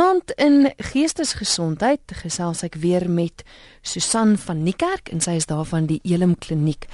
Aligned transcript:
Vanaand 0.00 0.30
in 0.40 0.70
Geestesgesondheid 0.80 2.12
gesels 2.22 2.62
ek 2.64 2.78
weer 2.80 3.04
met 3.04 3.42
Susan 3.84 4.30
van 4.40 4.62
Niekerk 4.64 5.10
en 5.12 5.20
sy 5.20 5.34
is 5.36 5.44
daar 5.50 5.66
van 5.68 5.90
die 5.90 5.98
Elim 6.08 6.32
Kliniek. 6.40 6.86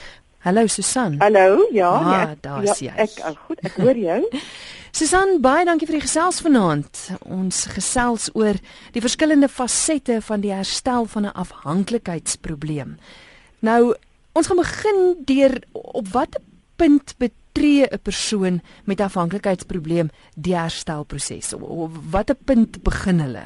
Hallo 0.43 0.67
Susan. 0.67 1.15
Hallo, 1.23 1.69
ja. 1.71 1.93
Ah, 1.93 2.09
ja, 2.11 2.35
daar's 2.43 2.83
ja, 2.83 2.89
jy. 2.89 3.05
Ek 3.05 3.15
oh, 3.23 3.37
goed, 3.47 3.63
ek 3.63 3.79
hoor 3.79 4.01
jou. 4.01 4.19
Susan, 4.99 5.37
baie 5.45 5.63
dankie 5.69 5.87
vir 5.87 6.01
die 6.01 6.03
gesels 6.09 6.43
vanaand. 6.43 7.05
Ons 7.31 7.63
gesels 7.77 8.27
oor 8.35 8.59
die 8.97 9.05
verskillende 9.05 9.53
fasette 9.55 10.19
van 10.27 10.43
die 10.43 10.51
herstel 10.51 11.07
van 11.07 11.31
'n 11.31 11.37
afhanklikheidsprobleem. 11.47 12.97
Nou, 13.63 13.95
ons 14.35 14.51
gaan 14.51 14.65
begin 14.65 15.03
deur 15.31 15.61
op 15.79 16.11
watter 16.11 16.43
punt 16.75 17.15
betree 17.57 17.87
'n 17.89 17.99
persoon 18.03 18.61
met 18.85 19.01
afhanklikheidsprobleem 19.01 20.09
die 20.35 20.57
herstelproses? 20.57 21.53
Op 21.55 21.91
watter 22.11 22.37
punt 22.45 22.83
begin 22.83 23.21
hulle? 23.21 23.45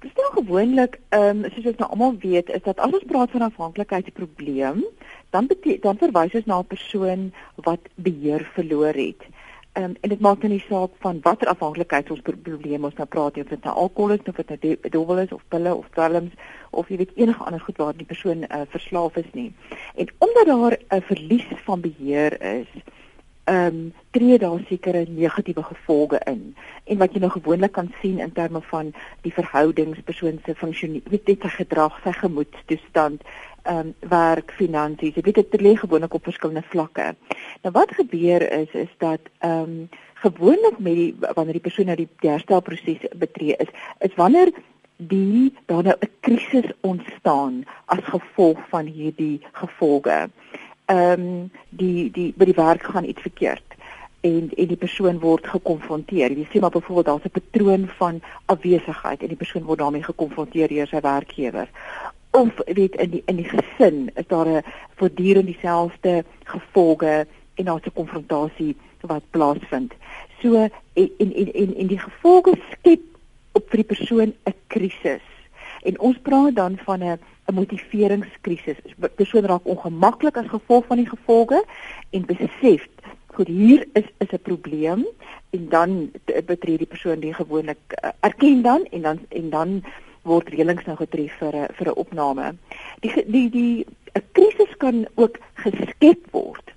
Dit 0.00 0.10
is 0.10 0.16
nou 0.16 0.32
gewoonlik, 0.32 1.00
ehm 1.08 1.44
um, 1.44 1.50
soos 1.50 1.66
ons 1.66 1.76
nou 1.76 1.90
almal 1.90 2.16
weet, 2.18 2.48
is 2.50 2.62
dat 2.62 2.78
as 2.78 2.92
ons 2.92 3.04
praat 3.06 3.30
van 3.30 3.40
afhanklikheidsprobleem, 3.40 4.84
dan 5.30 5.48
dan 5.80 5.96
verwys 5.98 6.34
ons 6.34 6.44
na 6.44 6.58
'n 6.58 6.66
persoon 6.66 7.32
wat 7.54 7.80
beheer 7.94 8.50
verloor 8.54 8.94
het. 8.94 9.22
Ehm 9.72 9.84
um, 9.84 9.94
en 10.00 10.08
dit 10.08 10.20
maak 10.20 10.42
nou 10.42 10.52
nie 10.52 10.64
saak 10.68 10.90
van 10.98 11.20
watter 11.22 11.48
afhanklikheid 11.48 12.10
ons 12.10 12.20
probleem 12.20 12.84
ons 12.84 12.94
nou 12.94 13.06
praat 13.06 13.36
of 13.36 13.48
dit 13.48 13.64
nou 13.64 13.74
alkohol 13.74 14.10
is 14.10 14.26
of 14.26 14.36
dit 14.36 14.48
nou 14.48 14.76
dobbel 14.90 15.18
is 15.18 15.32
of 15.32 15.42
pille 15.48 15.74
of 15.74 15.86
dwelms 15.90 16.32
of 16.70 16.88
jy 16.88 16.96
weet 16.96 17.14
enige 17.14 17.44
ander 17.44 17.60
goed 17.60 17.76
waar 17.76 17.96
die 17.96 18.06
persoon 18.06 18.42
uh, 18.42 18.60
verslaaf 18.68 19.16
is 19.16 19.30
nie. 19.32 19.54
En 19.94 20.06
omdat 20.18 20.46
daar 20.46 20.78
'n 20.78 20.94
uh, 20.94 21.00
verlies 21.02 21.46
van 21.64 21.80
beheer 21.80 22.42
is, 22.42 22.68
ehm 23.44 23.66
um, 23.66 23.92
tree 24.10 24.38
daar 24.38 24.60
sekere 24.68 25.06
negatiewe 25.08 25.62
gevolge 25.62 26.20
in. 26.24 26.54
En 26.84 26.98
wat 26.98 27.12
jy 27.12 27.20
nou 27.20 27.30
gewoonlik 27.30 27.72
kan 27.72 27.88
sien 28.00 28.18
in 28.18 28.32
terme 28.32 28.60
van 28.60 28.92
die 29.22 29.32
verhoudings, 29.32 30.02
persoon 30.04 30.38
se 30.44 30.54
funksie, 30.54 31.02
weet 31.10 31.26
dit 31.26 31.42
sy 31.42 31.48
gedrag, 31.48 31.98
sy 32.04 32.12
gemoedstoestand, 32.12 33.22
ehm 33.62 33.78
um, 33.78 33.94
werk, 34.08 34.52
finansies. 34.58 35.14
Jy 35.14 35.22
weet 35.22 35.40
dit 35.42 35.60
lê 35.60 35.74
gewoonlik 35.76 36.14
op 36.14 36.24
verskillende 36.24 36.62
vlakke. 36.68 37.14
Nou 37.62 37.72
wat 37.74 37.94
gebeur 37.94 38.46
is 38.52 38.70
is 38.70 38.94
dat 38.98 39.20
ehm 39.38 39.62
um, 39.62 39.88
gewoonlik 40.22 40.78
met 40.78 40.94
die 40.94 41.14
wanneer 41.34 41.58
die 41.58 41.66
persoon 41.66 41.86
nou 41.90 41.96
die, 41.96 42.08
die 42.22 42.30
herstelproses 42.30 43.08
betree 43.18 43.56
is, 43.58 43.70
is 43.98 44.14
wanneer 44.14 44.52
die 44.96 45.54
daar 45.66 45.82
nou 45.82 45.96
'n 45.98 46.10
krisis 46.20 46.70
ontstaan 46.80 47.64
as 47.84 48.04
gevolg 48.04 48.58
van 48.68 48.86
hierdie 48.86 49.40
gevolge 49.52 50.30
ehm 50.84 51.20
um, 51.20 51.50
die 51.70 52.10
die 52.10 52.32
by 52.36 52.44
die 52.44 52.58
werk 52.58 52.82
gaan 52.82 53.04
iets 53.04 53.22
verkeerd 53.22 53.72
en 54.22 54.50
en 54.54 54.66
die 54.66 54.76
persoon 54.76 55.18
word 55.18 55.46
gekonfronteer. 55.46 56.30
Jy 56.30 56.46
sê 56.50 56.60
maar 56.60 56.74
byvoorbeeld 56.74 57.06
daar's 57.06 57.24
'n 57.26 57.38
patroon 57.38 57.88
van 57.98 58.20
afwesigheid 58.46 59.22
en 59.22 59.28
die 59.28 59.42
persoon 59.42 59.62
word 59.62 59.78
daarmee 59.78 60.02
gekonfronteer 60.02 60.68
deur 60.68 60.86
sy 60.86 61.00
werkgewer. 61.00 61.68
Of 62.30 62.52
weet 62.66 62.94
in 62.94 63.10
die 63.10 63.22
in 63.26 63.36
die 63.36 63.48
gesin 63.48 64.10
is 64.14 64.26
daar 64.26 64.48
'n 64.48 64.62
voortdurend 64.96 65.46
dieselfde 65.46 66.24
gevolge 66.44 67.26
en 67.54 67.64
daar's 67.64 67.86
'n 67.86 67.92
konfrontasie 67.94 68.76
wat 69.00 69.30
plaasvind. 69.30 69.92
So 70.42 70.54
en 70.54 71.10
en 71.18 71.32
en 71.54 71.74
en 71.76 71.86
die 71.86 71.98
gevolge 71.98 72.54
skep 72.70 73.02
op 73.52 73.68
vir 73.68 73.76
die 73.76 73.96
persoon 73.96 74.34
'n 74.44 74.54
krisis. 74.66 75.31
En 75.82 75.98
ons 76.00 76.18
praat 76.22 76.54
dan 76.54 76.78
van 76.84 77.02
'n 77.02 77.18
'n 77.46 77.54
motiveringskrisis. 77.54 78.78
Persoon 79.14 79.44
raak 79.44 79.64
ongemaklik 79.64 80.36
as 80.36 80.46
gevolg 80.46 80.86
van 80.86 80.96
die 80.96 81.08
gevolge 81.08 81.64
en 82.10 82.26
besef 82.26 82.86
goed 83.34 83.48
hier 83.48 83.86
is 83.92 84.04
is 84.18 84.32
'n 84.32 84.42
probleem 84.42 85.06
en 85.50 85.68
dan 85.68 86.10
betree 86.46 86.78
die 86.78 86.86
persoon 86.86 87.20
die 87.20 87.34
gewoonlik 87.34 87.78
uh, 87.88 88.10
erken 88.20 88.62
dan 88.62 88.84
en 88.90 89.02
dan 89.02 89.18
en 89.28 89.50
dan 89.50 89.84
word 90.22 90.48
reëlings 90.48 90.84
nou 90.84 90.96
getref 90.96 91.32
vir 91.38 91.54
'n 91.56 91.66
vir 91.72 91.86
'n 91.86 91.98
opname. 92.04 92.54
Die 93.00 93.24
die 93.26 93.50
die 93.50 93.86
'n 94.14 94.22
krisis 94.32 94.76
kan 94.76 95.06
ook 95.14 95.38
geskep 95.54 96.30
word 96.30 96.71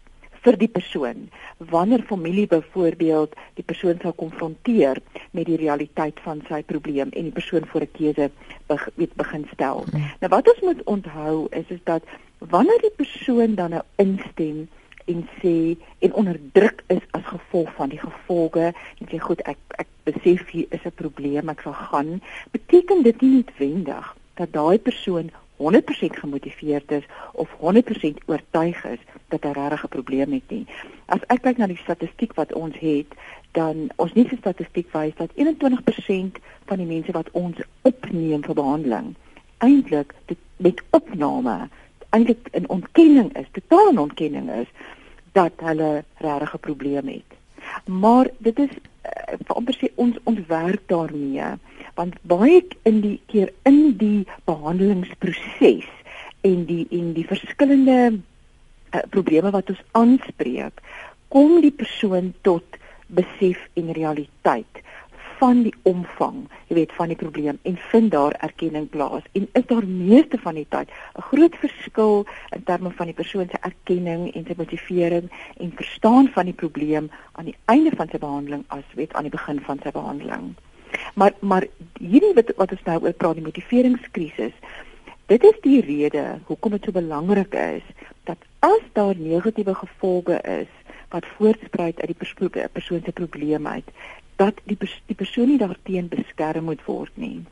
vir 0.45 0.57
die 0.61 0.69
persoon 0.69 1.27
wanneer 1.73 2.03
familie 2.09 2.47
byvoorbeeld 2.47 3.35
die 3.57 3.65
persoon 3.65 3.99
sou 4.01 4.13
konfronteer 4.13 5.01
met 5.31 5.49
die 5.49 5.59
realiteit 5.61 6.19
van 6.25 6.43
sy 6.49 6.61
probleem 6.63 7.11
en 7.11 7.29
die 7.29 7.35
persoon 7.35 7.65
voor 7.71 7.81
'n 7.87 7.95
keuse 7.97 8.29
beg, 8.67 8.89
begin 8.95 9.47
stel. 9.53 9.85
Hmm. 9.91 10.09
Nou 10.21 10.29
wat 10.29 10.49
ons 10.53 10.61
moet 10.61 10.83
onthou 10.83 11.47
is 11.49 11.67
is 11.69 11.83
dat 11.83 12.03
wanneer 12.39 12.81
die 12.81 12.95
persoon 12.95 13.55
dan 13.55 13.69
nou 13.69 13.83
instem 13.95 14.67
en 15.05 15.27
sê 15.41 15.77
en 15.99 16.13
onderdruk 16.13 16.83
is 16.87 17.03
as 17.11 17.25
gevolg 17.25 17.73
van 17.77 17.89
die 17.89 17.99
gevolge 17.99 18.73
en 18.73 19.09
sê 19.09 19.19
goed 19.21 19.41
ek 19.45 19.57
ek 19.81 19.87
besef 20.03 20.49
hier 20.49 20.65
is 20.69 20.85
'n 20.85 20.97
probleem 21.01 21.49
ek 21.49 21.61
sal 21.61 21.73
gaan 21.73 22.21
beteken 22.51 23.03
dit 23.03 23.21
nie 23.21 23.31
noodwendig 23.35 24.15
dat 24.33 24.53
daai 24.53 24.79
persoon 24.79 25.31
100% 25.57 26.19
gemotiveerd 26.19 26.91
is 26.91 27.03
of 27.33 27.49
100% 27.49 28.25
oortuig 28.25 28.85
is 28.85 28.99
dat 29.27 29.43
hy 29.43 29.51
regtig 29.51 29.83
'n 29.83 29.87
probleem 29.87 30.31
het 30.31 30.49
nie. 30.49 30.65
As 31.05 31.19
ek 31.27 31.41
kyk 31.41 31.57
na 31.57 31.67
die 31.67 31.83
statistiek 31.83 32.33
wat 32.33 32.53
ons 32.53 32.77
het, 32.79 33.07
dan 33.51 33.89
ons 33.95 34.13
nie 34.13 34.27
se 34.29 34.35
statistiek 34.35 34.91
wys 34.91 35.15
dat 35.15 35.31
21% 35.35 36.37
van 36.65 36.77
die 36.77 36.85
mense 36.85 37.11
wat 37.11 37.31
ons 37.31 37.57
opneem 37.81 38.43
vir 38.43 38.55
behandeling 38.55 39.15
eintlik 39.57 40.13
met 40.57 40.81
opname 40.89 41.69
eintlik 42.09 42.47
'n 42.51 42.67
ontkenning 42.67 43.37
is, 43.37 43.47
totaal 43.51 43.91
'n 43.93 43.99
ontkenning 43.99 44.51
is 44.51 44.67
dat 45.31 45.51
hulle 45.55 46.03
regtig 46.17 46.53
'n 46.53 46.59
probleem 46.59 47.07
het. 47.07 47.31
Maar 47.85 48.27
dit 48.37 48.59
is 48.59 48.69
uh, 48.69 49.55
amper 49.57 49.77
sê 49.79 49.87
ons 49.95 50.15
ons 50.23 50.39
werk 50.47 50.81
daarmee 50.85 51.47
want 51.95 52.15
baie 52.27 52.61
in 52.83 53.01
die 53.01 53.17
keer 53.31 53.51
in 53.63 53.97
die 53.97 54.25
behandelingsproses 54.49 55.89
en 56.45 56.65
die 56.69 56.85
en 56.91 57.13
die 57.17 57.27
verskillende 57.27 57.99
uh, 58.13 59.03
probleme 59.09 59.51
wat 59.55 59.69
ons 59.73 59.83
aanspreek 59.91 60.81
kom 61.33 61.61
die 61.63 61.73
persoon 61.73 62.33
tot 62.47 62.79
besef 63.07 63.61
en 63.79 63.93
realiteit 63.95 64.81
van 65.39 65.63
die 65.65 65.73
omvang, 65.83 66.45
jy 66.69 66.77
weet, 66.77 66.93
van 66.95 67.11
die 67.11 67.17
probleem 67.19 67.57
en 67.67 67.77
vind 67.91 68.11
daar 68.13 68.35
erkenning 68.45 68.87
plaas. 68.89 69.25
En 69.35 69.47
is 69.59 69.65
daar 69.67 69.87
meeste 69.87 70.39
van 70.41 70.55
die 70.55 70.67
tyd 70.69 70.89
'n 70.89 71.25
groot 71.29 71.55
verskil 71.63 72.25
in 72.55 72.63
terme 72.63 72.91
van 72.91 73.05
die 73.11 73.15
persoon 73.15 73.47
se 73.51 73.59
erkenning 73.61 74.31
en 74.35 74.45
sy 74.47 74.53
motivering 74.57 75.29
en 75.57 75.71
verstaan 75.75 76.27
van 76.27 76.45
die 76.45 76.59
probleem 76.63 77.09
aan 77.31 77.45
die 77.45 77.57
einde 77.65 77.91
van 77.95 78.07
sy 78.09 78.17
behandeling 78.17 78.63
as 78.67 78.87
weet 78.95 79.13
aan 79.13 79.27
die 79.27 79.37
begin 79.37 79.59
van 79.59 79.79
sy 79.83 79.91
behandeling. 79.91 80.55
Maar 81.13 81.33
maar 81.39 81.67
hierdie 81.99 82.33
wat 82.37 82.51
wat 82.55 82.71
ons 82.71 82.83
nou 82.87 82.97
oor 83.03 83.13
praat 83.13 83.39
die 83.39 83.45
motiveringskrisis. 83.45 84.55
Dit 85.31 85.43
is 85.43 85.57
die 85.61 85.81
rede 85.81 86.25
hoekom 86.49 86.75
dit 86.77 86.85
so 86.85 86.95
belangrik 86.95 87.53
is 87.53 87.85
dat 88.29 88.37
as 88.59 88.83
daar 88.93 89.17
negatiewe 89.17 89.73
gevolge 89.75 90.37
is 90.41 90.71
wat 91.09 91.25
voortspruit 91.37 91.99
uit 91.99 92.11
die 92.11 92.17
persoon, 92.17 92.69
persoon 92.71 93.01
se 93.05 93.11
probleem 93.11 93.67
uit, 93.67 93.89
dat 94.35 94.59
die 94.63 94.75
pers 94.75 94.95
die 95.05 95.15
persoon 95.15 95.47
nie 95.47 95.61
daarteen 95.61 96.07
beskerm 96.11 96.69
moet 96.69 96.81
word 96.85 97.11
nie 97.17 97.45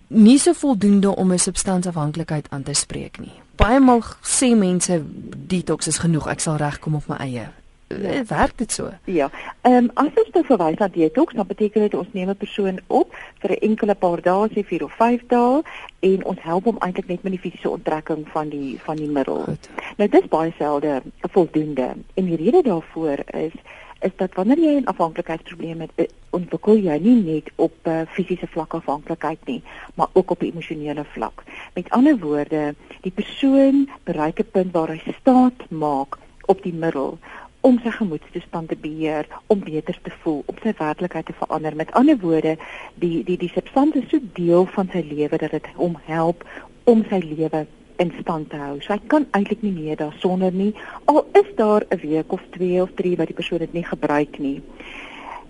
nie 0.09 0.39
so 0.39 0.53
voldoende 0.53 1.17
om 1.17 1.33
'n 1.33 1.39
substansieafhanklikheid 1.39 2.47
aan 2.51 2.63
te 2.63 2.75
spreek 2.75 3.19
nie? 3.19 3.33
Baie 3.57 3.81
maal 3.81 4.03
sê 4.23 4.57
mense 4.57 5.03
detox 5.37 5.87
is 5.87 5.99
genoeg, 5.99 6.27
ek 6.27 6.41
sal 6.41 6.57
regkom 6.57 6.95
op 6.95 7.07
my 7.07 7.17
eie. 7.17 7.49
Ja. 7.89 8.25
Werk 8.25 8.59
dit 8.59 8.73
so? 8.73 8.91
Ja. 9.05 9.31
Ehm 9.61 9.75
um, 9.75 9.91
as 9.95 10.13
ons 10.15 10.31
nou 10.33 10.45
verwys 10.45 10.77
na 10.77 10.89
detox, 10.89 11.35
dan 11.35 11.47
beteken 11.47 11.81
dit 11.81 11.95
ons 11.95 12.09
neem 12.13 12.29
'n 12.29 12.37
persoon 12.37 12.81
op 12.87 13.15
vir 13.41 13.51
'n 13.51 13.61
enkele 13.69 13.95
paar 13.95 14.21
dae, 14.23 14.49
sê 14.49 14.65
4 14.65 14.85
of 14.85 14.93
5 14.93 15.23
dae 15.27 15.63
en 15.99 16.25
ons 16.25 16.43
help 16.43 16.65
hom 16.65 16.79
eintlik 16.79 17.09
net 17.09 17.23
met 17.23 17.33
die 17.33 17.41
fisiese 17.41 17.71
onttrekking 17.71 18.29
van 18.29 18.49
die 18.49 18.79
van 18.81 18.97
die 18.97 19.09
middel. 19.09 19.43
Goed. 19.43 19.69
Nou 19.97 20.09
dis 20.11 20.29
baie 20.29 20.53
selde 20.59 21.03
voldoende. 21.21 21.95
En 22.15 22.25
die 22.25 22.37
rede 22.37 22.63
daarvoor 22.63 23.19
is 23.27 23.53
is 24.01 24.11
dat 24.17 24.35
wanneer 24.35 24.59
jy 24.59 24.81
'n 24.81 24.85
afhanklikheidsprobleem 24.85 25.81
het, 25.81 25.91
eh, 25.95 26.07
ontwikkel 26.31 26.77
jy 26.77 26.99
nie 26.99 27.23
net 27.23 27.51
op 27.57 27.73
'n 27.83 27.91
uh, 27.91 28.01
fisiese 28.09 28.47
vlak 28.47 28.75
afhanklikheid 28.75 29.39
nie, 29.45 29.63
maar 29.95 30.09
ook 30.13 30.31
op 30.31 30.43
'n 30.43 30.45
emosionele 30.45 31.05
vlak. 31.05 31.43
Met 31.75 31.91
ander 31.91 32.19
woorde, 32.19 32.75
die 33.01 33.13
persoon 33.13 33.89
bereik 34.05 34.39
'n 34.41 34.51
punt 34.53 34.73
waar 34.73 34.89
hy 34.89 35.03
staat 35.21 35.71
maak 35.71 36.19
op 36.45 36.63
die 36.63 36.75
middel 36.75 37.19
om 37.61 37.79
sy 37.83 37.91
gemoedstoestand 37.91 38.69
te 38.69 38.77
beheer, 38.77 39.27
om 39.47 39.61
beter 39.65 39.99
te 40.03 40.13
voel, 40.23 40.43
om 40.47 40.59
sy 40.63 40.73
werklikheid 40.79 41.27
te 41.27 41.35
verander. 41.41 41.77
Met 41.77 41.93
ander 41.99 42.19
woorde, 42.23 42.57
die 42.95 43.25
die 43.25 43.37
die 43.37 43.51
substansie 43.55 44.03
is 44.03 44.11
so 44.11 44.21
deel 44.39 44.67
van 44.77 44.89
sy 44.93 45.03
lewe 45.03 45.39
dat 45.39 45.51
dit 45.51 45.67
hom 45.77 45.99
help 46.07 46.45
om 46.85 47.05
sy 47.11 47.19
lewe 47.25 47.67
in 47.99 48.13
stand 48.21 48.51
te 48.51 48.57
hou. 48.57 48.79
So 48.81 48.95
hy 48.95 49.01
kan 49.13 49.27
eintlik 49.37 49.63
nie 49.67 49.75
meer 49.75 49.99
daar 49.99 50.15
sonder 50.23 50.55
nie. 50.55 50.71
Al 51.11 51.25
is 51.41 51.51
daar 51.57 51.85
'n 51.91 52.01
week 52.03 52.33
of 52.33 52.43
2 52.57 52.83
of 52.83 52.91
3 52.95 53.17
wat 53.17 53.27
die 53.27 53.39
persoon 53.41 53.59
dit 53.59 53.73
nie 53.73 53.85
gebruik 53.85 54.39
nie. 54.39 54.63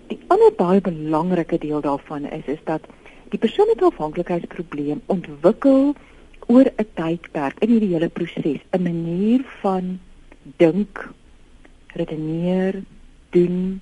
Die 0.07 0.19
ander 0.27 0.51
baie 0.57 0.81
belangrike 0.81 1.57
deel 1.57 1.81
daarvan 1.81 2.25
is 2.25 2.45
is 2.45 2.63
dat 2.63 2.81
die 3.29 3.39
persoon 3.39 3.67
met 3.67 3.81
afhanklikheidsprobleem 3.81 5.01
ontwikkel 5.05 5.93
oor 6.47 6.65
'n 6.65 6.87
tydperk 6.93 7.59
in 7.59 7.69
hierdie 7.69 7.93
hele 7.93 8.09
proses 8.09 8.61
'n 8.71 8.81
manier 8.81 9.45
van 9.61 9.99
dink, 10.57 11.09
redeneer, 11.93 12.83
doen, 13.29 13.81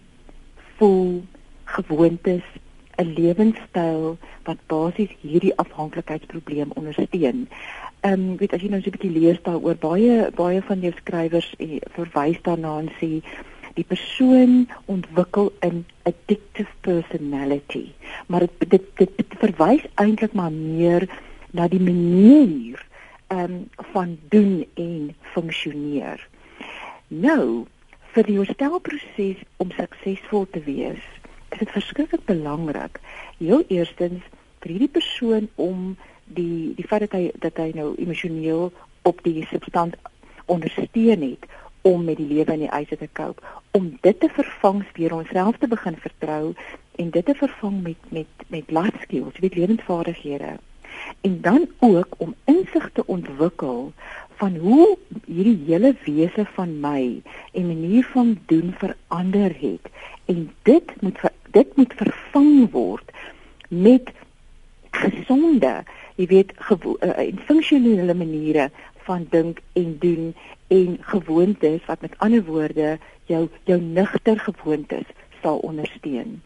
voel, 0.78 1.24
gewoontes, 1.64 2.44
'n 2.98 3.14
lewenstyl 3.14 4.18
wat 4.44 4.58
basies 4.68 5.12
hierdie 5.22 5.54
afhanklikheidsprobleem 5.64 6.72
ondersteun. 6.80 7.48
Ehm 8.02 8.14
um, 8.14 8.38
weet 8.38 8.54
as 8.54 8.62
jy 8.62 8.70
nou 8.70 8.82
so 8.82 8.90
'n 8.90 8.96
bietjie 8.98 9.20
lees 9.20 9.42
daaroor 9.46 9.78
baie 9.84 10.32
baie 10.36 10.62
van 10.70 10.80
jou 10.86 10.94
skrywers 10.98 11.50
eh, 11.58 11.78
verwys 11.98 12.42
daarna 12.42 12.78
en 12.80 12.90
sê 13.00 13.22
die 13.78 13.86
persoon 13.86 14.68
ontwikkel 14.86 15.54
'n 15.62 15.86
addictive 16.10 16.74
personality. 16.82 17.86
Maar 18.28 18.40
dit 18.40 18.70
dit, 18.70 18.86
dit, 18.96 19.12
dit 19.18 19.40
verwys 19.46 19.86
eintlik 19.96 20.34
maar 20.34 20.52
meer 20.52 21.10
na 21.52 21.68
die 21.68 21.82
manier 21.92 22.86
ehm 23.28 23.44
um, 23.44 23.70
van 23.94 24.18
doen 24.30 24.66
en 24.74 25.16
funksioneer. 25.22 26.28
Nou, 27.08 27.66
vir 28.18 28.26
die 28.26 28.40
herstelproses 28.40 29.42
om 29.62 29.70
suksesvol 29.78 30.48
te 30.50 30.62
wees, 30.66 31.02
is 31.54 31.60
dit 31.62 31.70
verskriklik 31.70 32.24
belangrik 32.26 32.98
heel 33.38 33.62
eerstens 33.70 34.26
vir 34.64 34.72
hierdie 34.74 34.94
persoon 34.96 35.46
om 35.62 35.92
die 36.40 36.74
die 36.80 36.86
feit 36.90 37.06
dat 37.06 37.14
hy 37.14 37.28
dat 37.44 37.62
hy 37.62 37.68
nou 37.78 37.92
emosioneel 38.02 38.72
op 39.06 39.22
die 39.28 39.46
substand 39.52 40.00
ondersteun 40.50 41.28
het 41.28 41.46
om 41.86 42.08
met 42.10 42.18
die 42.18 42.26
lewe 42.32 42.58
in 42.58 42.66
die 42.66 42.74
eise 42.80 42.98
te 42.98 43.10
koop 43.20 43.44
om 43.78 43.92
dit 44.02 44.20
te 44.20 44.32
vervang 44.34 44.82
weer 44.98 45.14
onsself 45.14 45.62
te 45.62 45.70
begin 45.70 46.02
vertrou 46.02 46.56
en 46.98 47.14
dit 47.14 47.26
te 47.30 47.38
vervang 47.38 47.84
met 47.86 48.10
met 48.18 48.48
met 48.50 48.74
life 48.80 49.06
skills 49.06 49.38
met 49.46 49.62
lewensvaardighede. 49.62 50.58
En 51.22 51.42
dan 51.42 51.70
ook 51.80 52.18
om 52.18 52.34
insig 52.50 52.90
te 52.94 53.06
ontwikkel 53.06 53.94
van 54.40 54.58
hoe 54.62 54.98
hierdie 55.26 55.58
hele 55.68 55.96
wese 56.06 56.46
van 56.56 56.80
my 56.82 57.22
en 57.52 57.68
manier 57.68 58.06
van 58.14 58.38
doen 58.52 58.74
verander 58.78 59.56
het 59.60 59.92
en 60.26 60.50
dit 60.70 60.94
moet 61.02 61.20
dit 61.52 61.76
moet 61.76 61.94
vervang 62.02 62.72
word 62.72 63.12
met 63.68 64.12
gesonde 64.92 65.74
jy 66.18 66.28
weet 66.30 66.54
uh, 66.58 67.14
en 67.22 67.40
funksionele 67.46 68.14
maniere 68.18 68.70
van 69.08 69.28
dink 69.30 69.62
en 69.74 69.98
doen 70.00 70.34
en 70.68 70.98
gewoontes 71.14 71.86
wat 71.86 72.02
met 72.02 72.18
ander 72.18 72.44
woorde 72.44 72.98
jou 73.32 73.48
jou 73.70 73.80
nigter 73.82 74.40
gewoontes 74.40 75.08
sal 75.42 75.62
ondersteun. 75.70 76.42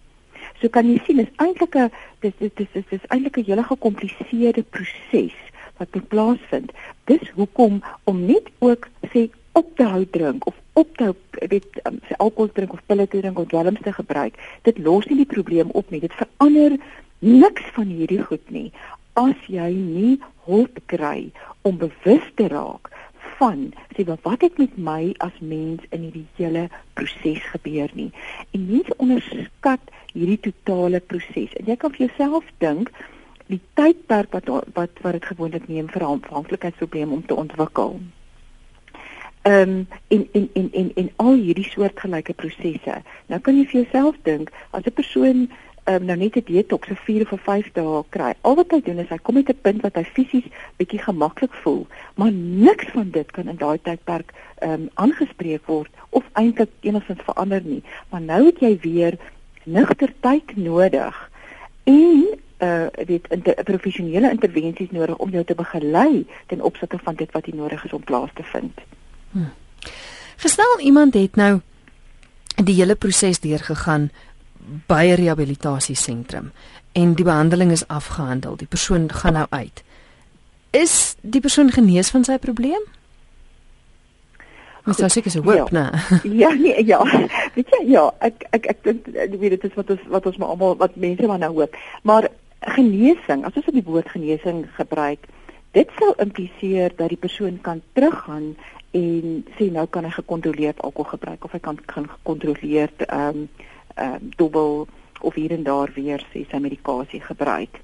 So 0.59 0.69
kan 0.69 0.89
jy 0.89 0.99
sien 1.05 1.23
is 1.23 1.31
eintlik 1.37 1.75
'n 1.75 1.89
dis 2.19 2.33
dis 2.37 2.53
dis 2.73 2.85
dis 2.89 3.07
eintlik 3.07 3.37
'n 3.37 3.47
hele 3.49 3.63
gekompliseerde 3.63 4.63
proses 4.63 5.37
wat 5.81 5.97
moet 5.97 6.07
plaasvind. 6.13 6.71
Dis 7.09 7.33
hoekom 7.35 7.81
om 8.09 8.25
net 8.29 8.53
ook 8.59 8.87
sê 9.11 9.27
op 9.57 9.73
te 9.75 9.89
hou 9.89 10.05
drink 10.15 10.47
of 10.47 10.55
op 10.79 10.95
te 10.97 11.11
weet 11.51 11.81
um, 11.83 11.99
sy 12.07 12.15
alkohol 12.23 12.53
drink 12.55 12.73
of 12.77 12.85
pille 12.87 13.07
te 13.07 13.19
drink 13.19 13.39
of 13.41 13.49
dwelms 13.51 13.81
te 13.83 13.91
gebruik, 13.91 14.37
dit 14.63 14.77
los 14.79 15.09
nie 15.09 15.19
die 15.25 15.31
probleem 15.33 15.73
op 15.75 15.89
nie. 15.91 15.99
Dit 16.05 16.15
verander 16.15 16.77
niks 17.19 17.65
van 17.75 17.91
hierdie 17.91 18.21
goed 18.23 18.47
nie 18.49 18.69
as 19.19 19.47
jy 19.51 19.69
nie 19.75 20.19
hulp 20.47 20.79
kry 20.91 21.31
om 21.67 21.77
bewus 21.81 22.27
te 22.39 22.47
raak 22.53 22.89
van 23.37 23.71
sê 23.95 24.05
wat 24.07 24.41
het 24.45 24.57
met 24.61 24.77
my 24.77 25.13
as 25.25 25.35
mens 25.39 25.83
in 25.91 26.05
hierdie 26.07 26.27
hele 26.39 26.67
proses 26.95 27.41
gebeur 27.53 27.91
nie 27.97 28.11
en 28.55 28.67
mense 28.69 28.95
onderskat 28.97 29.91
hierdie 30.13 30.39
totale 30.47 31.01
proses 31.13 31.53
en 31.59 31.67
jy 31.67 31.75
kan 31.83 31.93
vir 31.97 32.07
jouself 32.07 32.47
dink 32.63 32.93
die 33.51 33.61
tydperk 33.79 34.31
wat 34.31 34.49
wat 34.73 35.03
wat 35.03 35.19
dit 35.19 35.29
gewoonlik 35.33 35.67
neem 35.67 35.91
vir 35.91 36.01
'n 36.07 36.19
afhanklikheidsprobleem 36.19 37.11
om 37.11 37.25
te 37.25 37.35
ontwikkel 37.35 37.99
Ehm 39.41 39.69
um, 39.69 39.87
in 40.07 40.29
in 40.31 40.49
in 40.53 40.69
in 40.71 40.91
in 40.95 41.11
al 41.15 41.33
hierdie 41.33 41.65
soortgelyke 41.65 42.33
prosesse. 42.33 43.01
Nou 43.25 43.39
kan 43.41 43.55
jy 43.57 43.63
vir 43.65 43.81
jouself 43.81 44.15
dink 44.23 44.51
as 44.69 44.85
'n 44.85 44.93
persoon 44.93 45.49
um, 45.85 46.05
nou 46.05 46.17
net 46.17 46.35
'n 46.35 46.43
detox 46.45 46.87
vir 46.87 46.99
4 47.05 47.31
of 47.31 47.41
5 47.41 47.71
dae 47.73 48.03
kry. 48.09 48.33
Al 48.41 48.55
wat 48.55 48.71
hy 48.71 48.81
doen 48.81 48.99
is 48.99 49.09
hy 49.09 49.17
kom 49.17 49.35
met 49.35 49.49
'n 49.49 49.57
punt 49.61 49.81
wat 49.81 49.95
hy 49.95 50.03
fisies 50.03 50.45
bietjie 50.77 50.99
gemaklik 50.99 51.53
voel, 51.53 51.87
maar 52.15 52.31
niks 52.31 52.85
van 52.93 53.09
dit 53.09 53.31
kan 53.31 53.47
in 53.47 53.57
daai 53.57 53.79
tydperk 53.81 54.33
ehm 54.59 54.71
um, 54.73 54.89
aangespreek 54.93 55.65
word 55.65 55.89
of 56.09 56.23
eintlik 56.33 56.69
enigsins 56.81 57.25
verander 57.25 57.61
nie. 57.63 57.83
Maar 58.09 58.21
nou 58.21 58.45
het 58.45 58.59
jy 58.59 58.77
weer 58.81 59.17
nigter 59.63 60.13
tyd 60.19 60.55
nodig 60.55 61.29
en 61.83 62.25
uh 62.61 63.05
dit 63.07 63.27
inter, 63.29 63.63
professionele 63.63 64.31
intervensies 64.31 64.91
nodig 64.91 65.17
om 65.17 65.29
jou 65.29 65.43
te 65.43 65.55
begelei 65.55 66.25
ten 66.47 66.61
opsigte 66.61 66.99
van 67.03 67.15
dit 67.15 67.31
wat 67.31 67.45
jy 67.45 67.55
nodig 67.55 67.85
is 67.85 67.93
om 67.93 68.03
plaas 68.03 68.29
te 68.33 68.43
vind. 68.43 68.79
Hm. 69.31 69.49
Gestel 70.37 70.79
iemand 70.79 71.13
het 71.13 71.35
nou 71.35 71.59
die 72.55 72.75
hele 72.75 72.95
proses 72.95 73.39
deurgegaan 73.39 74.11
by 74.87 75.03
'n 75.11 75.19
rehabilitasiesentrum 75.21 76.51
en 76.91 77.13
die 77.13 77.25
behandeling 77.25 77.71
is 77.71 77.87
afgehandel. 77.87 78.55
Die 78.55 78.67
persoon 78.67 79.11
gaan 79.11 79.33
nou 79.33 79.45
uit. 79.49 79.83
Is 80.69 81.15
die 81.21 81.41
persoon 81.41 81.71
genees 81.71 82.09
van 82.09 82.23
sy 82.23 82.37
probleem? 82.37 82.83
Ons 84.85 84.97
sê 84.97 85.07
seker 85.13 85.31
so 85.31 85.43
hoop, 85.45 85.69
ja. 85.69 85.91
ja, 86.41 86.49
nee, 86.57 86.85
ja. 86.85 87.01
Weet 87.53 87.69
jy, 87.69 87.81
ja, 87.93 88.07
ek 88.25 88.47
ek 88.49 88.65
ek 88.65 88.79
dink 88.83 89.35
weet 89.37 89.53
dit 89.53 89.67
is 89.69 89.75
wat 89.77 89.91
ons 89.93 90.07
wat 90.09 90.25
ons 90.25 90.39
maar 90.41 90.53
almal 90.55 90.77
wat 90.79 90.95
mense 90.95 91.27
maar 91.29 91.41
nou 91.43 91.51
hoop. 91.59 91.77
Maar 92.01 92.29
genesing, 92.61 93.45
as 93.45 93.55
ons 93.57 93.67
op 93.67 93.73
die 93.73 93.85
woord 93.85 94.09
genesing 94.09 94.65
gebruik, 94.77 95.25
dit 95.71 95.89
sou 95.97 96.11
impliseer 96.21 96.93
dat 96.95 97.09
die 97.09 97.19
persoon 97.19 97.57
kan 97.61 97.81
teruggaan 97.93 98.55
en 98.97 99.43
sê 99.57 99.69
nou 99.71 99.87
kan 99.87 100.05
hy 100.05 100.11
gekontroleerd 100.11 100.81
alkohol 100.83 101.15
gebruik 101.15 101.45
of 101.47 101.53
hy 101.55 101.61
kan 101.63 101.79
kan 101.85 102.09
gekontroleerd 102.09 103.05
ehm 103.07 103.45
um, 103.45 103.47
ehm 103.95 104.15
uh, 104.15 104.31
dubbel 104.37 104.87
of 105.21 105.35
hier 105.35 105.51
en 105.51 105.63
daar 105.63 105.91
weer 105.95 106.21
sê 106.33 106.43
sy 106.49 106.59
medikasie 106.59 107.21
gebruik. 107.21 107.81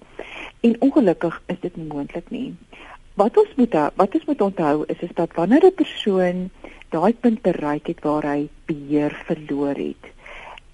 En 0.61 0.75
ongelukkig 0.81 1.41
is 1.47 1.59
dit 1.61 1.75
nie 1.75 1.87
moontlik 1.87 2.29
nie. 2.29 2.55
Wat 3.13 3.37
ons 3.37 3.55
moet 3.55 3.73
wat 3.95 4.15
ons 4.15 4.25
moet 4.25 4.41
onthou 4.41 4.85
is 4.87 5.01
is 5.01 5.13
dat 5.13 5.33
wanneer 5.33 5.65
'n 5.65 5.73
persoon 5.73 6.49
daai 6.89 7.13
punt 7.13 7.41
bereik 7.41 7.87
het 7.87 8.03
waar 8.03 8.23
hy 8.23 8.49
beheer 8.65 9.13
verloor 9.25 9.75
het 9.75 10.16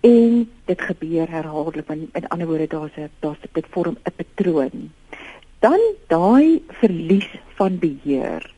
en 0.03 0.49
dit 0.65 0.81
gebeur 0.89 1.29
herhaaldelik 1.29 1.89
in, 1.95 2.09
in 2.13 2.27
ander 2.27 2.47
woorde 2.47 2.67
daar's 2.67 2.97
'n 2.97 3.09
daar's 3.19 3.43
dit 3.51 3.67
vorm 3.69 3.97
'n 4.03 4.15
patroon 4.19 4.91
dan 5.59 5.81
daai 6.07 6.63
verlies 6.67 7.31
van 7.55 7.79
beheer 7.79 8.53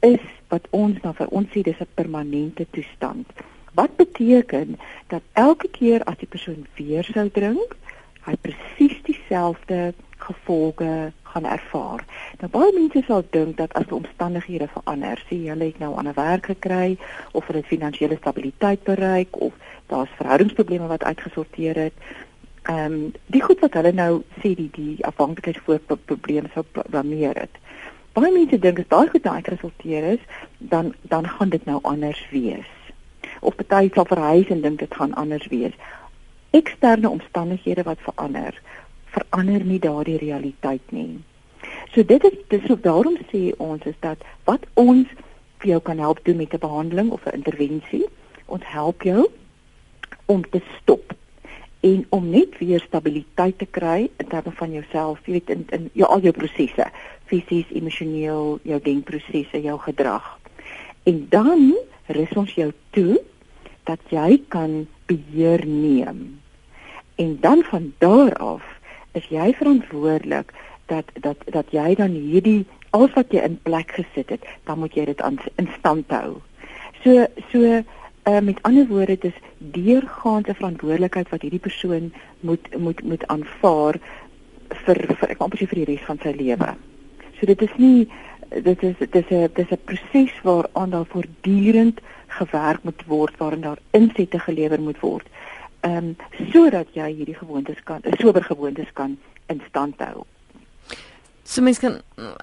is 0.00 0.24
wat 0.48 0.64
ons 0.70 0.96
nou 1.02 1.14
vir 1.14 1.28
ons 1.28 1.48
sê 1.48 1.62
dis 1.62 1.80
'n 1.80 1.94
permanente 1.94 2.66
toestand 2.70 3.26
Wat 3.78 3.96
beteken 3.96 4.78
dat 5.06 5.22
elke 5.32 5.68
keer 5.68 6.02
as 6.04 6.16
die 6.18 6.26
persoon 6.26 6.66
weer 6.74 7.04
sou 7.04 7.28
drink, 7.30 7.76
hy 8.26 8.34
presies 8.42 8.96
dieselfde 9.06 9.92
gevolge 10.18 11.12
gaan 11.22 11.46
ervaar. 11.46 12.02
Nou 12.40 12.50
baie 12.50 12.72
mense 12.74 13.04
sal 13.06 13.22
dink 13.30 13.54
dat 13.60 13.76
as 13.78 13.86
die 13.86 13.94
omstandighede 13.94 14.66
verander, 14.72 15.22
sê 15.28 15.38
hulle 15.44 15.70
het 15.70 15.78
nou 15.78 15.92
'n 15.92 15.98
ander 16.02 16.16
werk 16.18 16.50
gekry 16.50 16.98
of 17.32 17.46
hulle 17.46 17.62
finansiële 17.62 18.16
stabiliteit 18.16 18.82
bereik 18.82 19.40
of 19.40 19.52
daar's 19.88 20.16
verhoudingsprobleme 20.16 20.86
wat 20.86 21.04
uitgesorteer 21.04 21.74
het. 21.74 21.92
Ehm 22.62 22.92
um, 22.92 23.12
die 23.26 23.42
goed 23.42 23.60
wat 23.64 23.74
hulle 23.74 23.92
nou 23.92 24.22
sê 24.42 24.54
die 24.54 24.70
die 24.72 25.04
afhanklikheidsvoorprobleme 25.06 26.48
sou 26.54 26.64
blameer 26.72 27.36
het. 27.44 27.56
baie 28.18 28.32
mense 28.32 28.58
dink 28.58 28.80
as 28.82 28.90
daai 28.90 29.08
goed 29.12 29.24
nou 29.24 29.34
uitresulteer 29.34 30.10
is, 30.14 30.22
dan 30.58 30.92
dan 31.12 31.28
gaan 31.28 31.48
dit 31.54 31.64
nou 31.64 31.78
anders 31.82 32.20
wees. 32.30 32.70
Of 33.40 33.56
party 33.56 33.90
sal 33.94 34.08
verhuis 34.10 34.50
en 34.54 34.60
dink 34.60 34.78
dit 34.78 34.94
gaan 34.94 35.14
anders 35.14 35.46
wees. 35.52 35.74
Eksterne 36.50 37.08
omstandighede 37.08 37.82
wat 37.82 38.02
verander, 38.02 38.60
verander 39.14 39.64
nie 39.64 39.78
daardie 39.78 40.18
realiteit 40.18 40.92
nie. 40.92 41.20
So 41.94 42.04
dit 42.04 42.24
is 42.24 42.38
dis 42.48 42.66
so 42.66 42.76
daarom 42.80 43.18
sê 43.32 43.48
ons 43.56 43.84
is 43.84 43.98
dat 44.00 44.24
wat 44.44 44.66
ons 44.74 45.06
vir 45.62 45.74
jou 45.74 45.80
kan 45.82 45.98
help 45.98 46.24
doen 46.24 46.36
met 46.36 46.54
'n 46.54 46.64
behandeling 46.64 47.10
of 47.10 47.26
'n 47.26 47.38
intervensie, 47.40 48.06
ons 48.46 48.62
help 48.66 49.02
jou 49.02 49.28
om 50.28 50.42
te 50.50 50.60
stop 50.80 51.14
en 51.80 52.06
om 52.14 52.30
net 52.30 52.58
weer 52.58 52.82
stabiliteit 52.82 53.58
te 53.58 53.66
kry 53.70 54.08
in 54.18 54.28
terme 54.28 54.52
van 54.58 54.72
jouself, 54.74 55.20
jy 55.24 55.38
weet 55.38 55.52
in 55.54 55.64
in 55.76 55.90
jou 56.00 56.08
al 56.10 56.24
jou 56.26 56.32
prosesse, 56.34 56.86
fisies, 57.30 57.70
emosioneel, 57.70 58.58
jou 58.66 58.78
denkprosesse, 58.82 59.60
jou 59.62 59.78
gedrag. 59.84 60.26
En 61.06 61.26
dan 61.30 61.70
rus 62.06 62.34
ons 62.36 62.54
jou 62.54 62.72
toe 62.96 63.20
dat 63.88 64.02
jy 64.12 64.40
kan 64.52 64.82
beheer 65.08 65.64
neem. 65.66 66.40
En 67.16 67.38
dan 67.40 67.62
van 67.70 67.92
daar 67.98 68.34
af 68.36 68.64
is 69.16 69.28
jy 69.32 69.52
verantwoordelik 69.54 70.52
dat 70.86 71.08
dat 71.20 71.46
dat 71.46 71.70
jy 71.70 71.94
dan 71.94 72.10
hierdie 72.16 72.66
alles 72.90 73.14
wat 73.14 73.32
jy 73.32 73.44
in 73.44 73.58
plek 73.62 73.92
gesit 73.96 74.30
het, 74.34 74.44
dan 74.64 74.78
moet 74.82 74.94
jy 74.96 75.04
dit 75.10 75.22
aan 75.22 75.38
in 75.56 75.68
stand 75.78 76.10
hou. 76.10 76.40
So 77.04 77.26
so 77.52 77.82
uh, 78.28 78.40
met 78.40 78.62
ander 78.62 78.86
woorde 78.86 79.16
dis 79.18 79.36
deurgaande 79.58 80.54
verantwoordelikheid 80.54 81.28
wat 81.28 81.42
hierdie 81.42 81.64
persoon 81.66 82.12
moet 82.40 82.76
moet 82.76 83.02
moet 83.02 83.26
aanvaar 83.26 84.00
vir 84.84 85.02
vir 85.20 85.34
ek 85.34 85.44
amper 85.44 85.64
vir 85.64 85.80
die 85.80 85.90
res 85.92 86.06
van 86.06 86.20
sy 86.22 86.34
lewe. 86.36 86.72
So 87.38 87.46
dit 87.46 87.62
is 87.62 87.76
nie 87.76 88.08
dit 88.48 88.82
is 88.82 88.96
dit 88.98 89.16
is 89.22 89.30
'n 89.30 89.50
dis 89.54 89.72
'n 89.72 89.84
proses 89.84 90.34
waaraan 90.42 90.90
daar 90.90 91.08
voortdurend 91.14 92.00
gewerk 92.26 92.82
moet 92.82 93.02
word 93.06 93.36
waarin 93.36 93.60
daar 93.60 93.80
insette 93.90 94.38
gelewer 94.38 94.80
moet 94.80 95.00
word. 95.00 95.26
Ehm 95.80 95.96
um, 95.96 96.16
sodat 96.52 96.88
jy 96.92 97.12
hierdie 97.12 97.38
gewoontes 97.42 97.82
kan 97.84 98.00
sober 98.18 98.44
gewoontes 98.44 98.92
kan 98.92 99.18
in 99.46 99.62
stand 99.68 99.94
hou. 99.98 100.24
So 101.48 101.62
mens 101.64 101.78
kan 101.80 101.94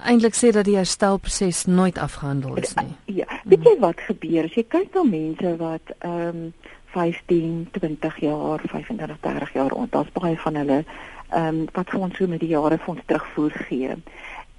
eintlik 0.02 0.34
sê 0.34 0.48
dat 0.50 0.66
die 0.66 0.74
herstelproses 0.74 1.64
nooit 1.70 1.98
afgehandel 1.98 2.56
is 2.58 2.74
nie. 2.74 2.94
Ja, 3.20 3.38
weet 3.44 3.62
jy 3.62 3.74
wat 3.78 4.00
gebeur 4.02 4.48
as 4.48 4.56
jy 4.58 4.64
kyk 4.66 4.96
na 4.96 5.04
mense 5.06 5.52
wat 5.60 5.92
ehm 5.98 6.48
um, 6.48 6.48
15, 6.96 7.66
20 7.76 8.14
jaar, 8.24 8.62
35, 8.64 9.18
30 9.20 9.50
jaar 9.52 9.72
ont, 9.76 9.90
daar's 9.92 10.12
baie 10.16 10.38
van 10.42 10.58
hulle 10.58 10.78
ehm 10.80 11.46
um, 11.46 11.60
wat 11.76 11.92
vir 11.92 12.06
ons 12.08 12.18
so 12.18 12.26
met 12.32 12.42
die 12.42 12.50
jare 12.50 12.80
vir 12.82 12.94
ons 12.96 13.06
terugvoer 13.06 13.54
gee. 13.68 13.94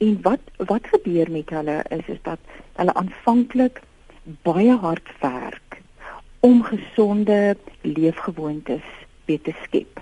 En 0.08 0.18
wat 0.30 0.51
wat 0.72 0.88
gebeur 0.94 1.32
met 1.32 1.51
hulle 1.58 1.77
is 2.00 2.12
is 2.16 2.24
dat 2.24 2.56
hulle 2.80 2.96
aanvanklik 3.04 3.82
baie 4.48 4.75
hard 4.80 5.12
werk 5.20 5.82
om 6.39 6.63
gesonde 6.63 7.58
leefgewoontes 7.82 8.88
weer 9.25 9.42
te 9.42 9.56
skep. 9.66 10.00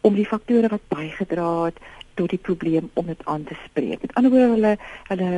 Om 0.00 0.18
die 0.18 0.26
faktore 0.26 0.72
wat 0.74 0.90
bygedra 0.90 1.50
het 1.68 1.78
tot 2.16 2.32
die 2.32 2.42
probleem 2.48 2.90
om 2.94 3.06
dit 3.06 3.22
aan 3.24 3.44
te 3.44 3.56
spreek. 3.64 4.02
Met 4.02 4.14
ander 4.14 4.32
woorde 4.32 4.54
hulle 4.54 4.76
hulle 5.08 5.30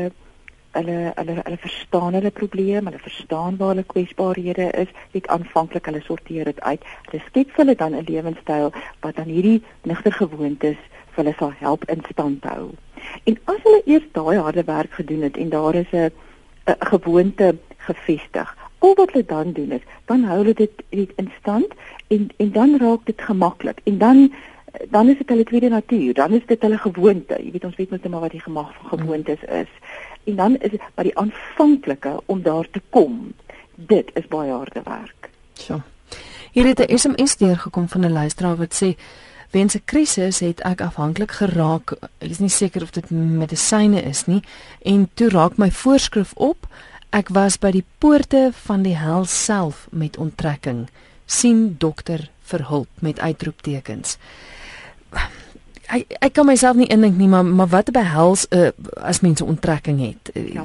hulle 0.76 1.12
hulle 1.16 1.34
hulle 1.44 1.58
verstaan 1.60 2.14
hulle 2.18 2.30
probleem, 2.30 2.86
hulle 2.86 3.00
verstaan 3.02 3.56
waar 3.56 3.74
hulle 3.74 3.86
kwesbaarhede 3.92 4.70
is, 4.82 4.92
dit 5.16 5.26
aanvanklik 5.34 5.88
hulle 5.90 6.02
sorteer 6.04 6.50
dit 6.50 6.60
uit. 6.60 6.84
Hulle 7.08 7.22
skep 7.26 7.56
hulle 7.56 7.74
dan 7.74 7.96
'n 7.96 8.06
lewenstyl 8.10 8.70
wat 9.00 9.16
dan 9.16 9.32
hierdie 9.32 9.62
nigter 9.82 10.12
gewoontes 10.12 10.78
vir 11.14 11.24
hulle 11.24 11.34
sal 11.38 11.52
help 11.58 11.84
in 11.90 12.02
stand 12.10 12.44
hou. 12.44 12.70
En 13.24 13.38
as 13.44 13.62
hulle 13.62 13.82
eers 13.86 14.08
daai 14.12 14.36
harde 14.36 14.64
werk 14.64 14.92
gedoen 14.92 15.22
het 15.22 15.36
en 15.36 15.48
daar 15.48 15.74
is 15.74 15.92
'n 15.92 16.10
'n 16.66 16.86
gewoonte 16.92 17.56
gevestig, 17.76 18.56
al 18.78 18.94
wat 18.94 19.12
hulle 19.12 19.24
dan 19.24 19.52
doen 19.52 19.72
is, 19.72 19.84
dan 20.04 20.24
hou 20.24 20.38
hulle 20.38 20.54
dit 20.54 20.72
in 21.16 21.30
stand 21.40 21.74
en 22.08 22.28
en 22.36 22.52
dan 22.52 22.78
raak 22.78 23.06
dit 23.06 23.20
gemaklik 23.20 23.80
en 23.84 23.98
dan 23.98 24.32
dan 24.90 25.08
is 25.08 25.18
dit 25.18 25.28
hulle 25.28 25.44
tweede 25.44 25.68
natuur, 25.68 26.14
dan 26.14 26.32
is 26.32 26.46
dit 26.46 26.62
hulle 26.62 26.78
gewoonte. 26.78 27.36
Jy 27.42 27.50
weet 27.50 27.64
ons 27.64 27.76
weet 27.76 27.90
net 27.90 28.08
maar 28.08 28.26
wat 28.26 28.34
die 28.36 28.44
gemag 28.44 28.72
van 28.80 28.98
gewoontes 28.98 29.42
is. 29.42 29.70
En 30.24 30.36
dan 30.36 30.56
is 30.56 30.70
dit 30.70 30.80
maar 30.94 31.08
die 31.08 31.18
aanvanklike 31.18 32.20
om 32.26 32.42
daar 32.42 32.68
te 32.70 32.82
kom. 32.90 33.32
Dit 33.74 34.10
is 34.14 34.26
baie 34.26 34.52
harde 34.52 34.82
werk. 34.84 35.30
So. 35.52 35.80
Hier 36.52 36.66
het 36.66 36.80
'n 36.80 36.98
SMS 36.98 37.36
deurgekom 37.36 37.88
van 37.88 38.04
'n 38.04 38.12
luisteraar 38.12 38.56
wat 38.56 38.82
sê 38.82 38.96
Wens 39.50 39.74
'n 39.74 39.82
krisis 39.84 40.38
het 40.38 40.60
ek 40.60 40.80
afhanklik 40.80 41.30
geraak. 41.30 41.92
Ek 42.18 42.30
is 42.30 42.38
nie 42.38 42.48
seker 42.48 42.82
of 42.82 42.90
dit 42.90 43.10
medisyne 43.10 44.02
is 44.02 44.26
nie 44.26 44.42
en 44.82 45.10
toe 45.14 45.28
raak 45.28 45.56
my 45.56 45.70
voorskrif 45.70 46.32
op. 46.34 46.66
Ek 47.10 47.28
was 47.28 47.58
by 47.58 47.70
die 47.70 47.84
poorte 47.98 48.50
van 48.52 48.82
die 48.82 48.96
hel 48.96 49.24
self 49.24 49.86
met 49.90 50.16
onttrekking. 50.16 50.88
sien 51.26 51.74
dokter 51.78 52.30
vir 52.42 52.68
hulp 52.68 52.88
met 53.00 53.20
uitroeptekens 53.20 54.18
ek 55.88 56.16
ek 56.20 56.32
kan 56.36 56.46
myself 56.46 56.76
nie 56.76 56.88
indink 56.92 57.16
nie 57.16 57.28
maar 57.28 57.44
maar 57.44 57.70
wat 57.72 57.92
behels 57.92 58.46
uh, 58.50 58.70
as 59.00 59.20
mense 59.20 59.44
onttrekking 59.44 60.00
het? 60.00 60.32
Ja 60.34 60.64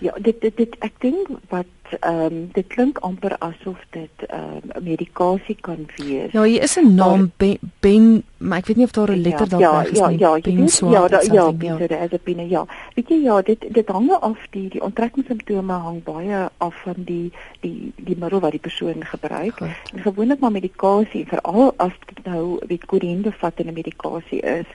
ja 0.00 0.12
dit 0.18 0.40
dit, 0.40 0.56
dit 0.56 0.76
ek 0.80 0.98
dink 1.00 1.28
wat 1.48 1.66
ehm 1.98 2.24
um, 2.24 2.48
dit 2.52 2.66
klink 2.66 2.98
amper 2.98 3.36
asof 3.38 3.78
dit 3.90 4.26
ehm 4.26 4.60
um, 4.74 4.82
medikasie 4.84 5.56
kan 5.60 5.86
wees. 5.96 6.32
Ja 6.32 6.42
hier 6.42 6.62
is 6.62 6.76
'n 6.76 6.94
naam 6.94 7.32
ben, 7.36 7.58
ben 7.80 8.24
maar 8.36 8.58
ek 8.58 8.66
weet 8.66 8.76
nie 8.76 8.84
of 8.84 8.90
daar 8.90 9.10
'n 9.10 9.22
ja, 9.22 9.28
letter 9.28 9.48
daar 9.48 9.60
ja, 9.60 9.82
is 9.82 9.98
ja, 9.98 10.08
nie. 10.08 10.18
ja 10.18 10.36
ja 10.36 10.40
ja 10.42 10.52
ja 10.90 11.08
da, 11.08 11.20
ja 11.20 11.86
daar 11.86 12.02
is 12.02 12.10
'n 12.10 12.20
binne 12.24 12.48
ja. 12.48 12.66
Weet 12.94 13.08
jy 13.08 13.22
ja 13.22 13.42
dit 13.42 13.66
dit 13.68 13.88
hang 13.88 14.10
af 14.10 14.38
die 14.50 14.68
die 14.68 14.82
onttrekkingssimptome 14.82 15.72
hang 15.72 16.02
baie 16.02 16.48
af 16.56 16.74
van 16.82 16.94
die 16.96 17.32
die 17.60 17.92
die 17.96 18.16
middel 18.18 18.40
wat 18.40 18.50
die 18.50 18.60
persoon 18.60 19.04
gebruik. 19.04 19.58
Goed. 19.58 19.68
en 19.94 20.00
gewoonlik 20.00 20.40
maar 20.40 20.50
medikasie 20.50 21.26
veral 21.26 21.74
as 21.76 21.92
dit 22.06 22.24
nou 22.24 22.58
weet 22.66 22.84
kodien 22.84 23.20
bevat 23.22 23.58
in 23.60 23.66
'n 23.66 23.72
medikasie 23.72 24.40
is 24.40 24.66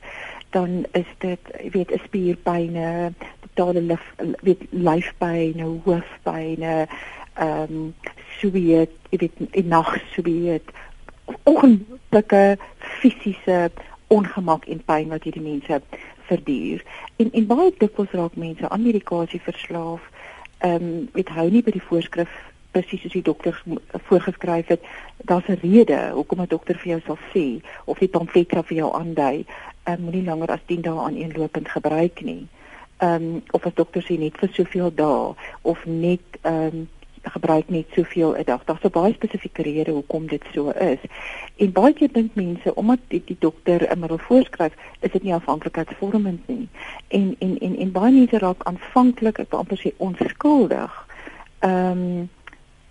dan 0.50 0.86
is 0.92 1.10
dit 1.18 1.40
weet 1.72 1.92
'n 1.92 2.02
spierpynne 2.04 3.14
totale 3.58 3.82
lyf 3.82 4.06
weet 4.46 4.62
lyfpynne 4.72 5.66
hoofpynne 5.84 6.88
ehm 7.34 7.74
um, 7.74 7.94
sweet 8.38 8.90
weet 9.10 9.40
'n 9.40 9.68
nag 9.68 9.98
sweet 10.14 10.72
ongelukkige 11.44 12.58
fisiese 12.78 13.72
ongemak 14.08 14.66
en 14.66 14.84
pyn 14.86 15.08
wat 15.08 15.24
hierdie 15.24 15.42
mense 15.42 15.82
verduur. 16.30 16.84
En 17.16 17.32
en 17.32 17.48
baie 17.48 17.74
dikwels 17.78 18.12
raak 18.12 18.36
mense 18.36 18.70
aan 18.70 18.82
medikasie 18.82 19.42
verslaaf. 19.42 20.02
Ehm 20.58 20.84
um, 20.84 21.10
weet 21.14 21.30
hou 21.30 21.50
nie 21.50 21.64
by 21.64 21.72
die 21.72 21.88
voorskrif 21.90 22.32
presies 22.72 23.02
soos 23.02 23.16
die 23.16 23.26
dokter 23.26 23.64
voorgeskryf 24.10 24.68
het. 24.68 24.84
Daar's 25.18 25.48
'n 25.48 25.60
rede 25.62 26.12
hoekom 26.14 26.42
'n 26.42 26.54
dokter 26.56 26.78
vir 26.78 26.90
jou 26.92 27.02
sal 27.06 27.20
sê 27.34 27.62
of 27.86 27.98
die 27.98 28.14
pamflet 28.16 28.52
vir 28.52 28.78
jou 28.78 28.94
aandui, 28.94 29.46
ehm 29.84 29.94
um, 29.94 30.02
moenie 30.04 30.24
langer 30.24 30.52
as 30.52 30.66
10 30.66 30.82
dae 30.82 31.00
aan 31.00 31.16
eenlopend 31.16 31.70
gebruik 31.70 32.22
nie. 32.22 32.48
Ehm 32.98 33.24
um, 33.24 33.44
of 33.52 33.66
'n 33.66 33.72
dokter 33.76 34.04
sê 34.04 34.18
net 34.18 34.38
vir 34.38 34.50
soveel 34.54 34.94
dae 34.94 35.34
of 35.62 35.86
net 35.86 36.26
ehm 36.42 36.76
um, 36.76 36.90
gebruik 37.22 37.70
net 37.70 37.86
soveel 37.92 38.36
'n 38.36 38.44
dag. 38.44 38.64
Daar's 38.64 38.84
'n 38.84 38.90
baie 38.90 39.14
spesifieke 39.14 39.62
rede 39.62 39.92
hoekom 39.92 40.28
dit 40.28 40.44
so 40.54 40.70
is. 40.70 41.00
En 41.56 41.72
baie 41.72 41.94
keer 41.94 42.12
dink 42.12 42.36
mense 42.36 42.76
omdat 42.76 43.00
die, 43.08 43.22
die 43.26 43.36
dokter 43.40 43.92
'n 43.92 44.00
middel 44.00 44.18
voorskryf, 44.18 44.74
is 45.00 45.12
dit 45.12 45.24
nie 45.24 45.34
afhanklikheidsvormend 45.34 46.48
nie. 46.48 46.68
En 47.08 47.36
en 47.40 47.60
en 47.60 47.78
en 47.78 47.92
baie 47.92 48.12
mense 48.12 48.38
raak 48.38 48.64
aanvanklik, 48.64 49.40
ek 49.40 49.50
wil 49.52 49.60
amper 49.60 49.78
sê 49.78 49.92
onskuldig, 49.98 51.08
ehm 51.60 51.92
um, 51.92 52.30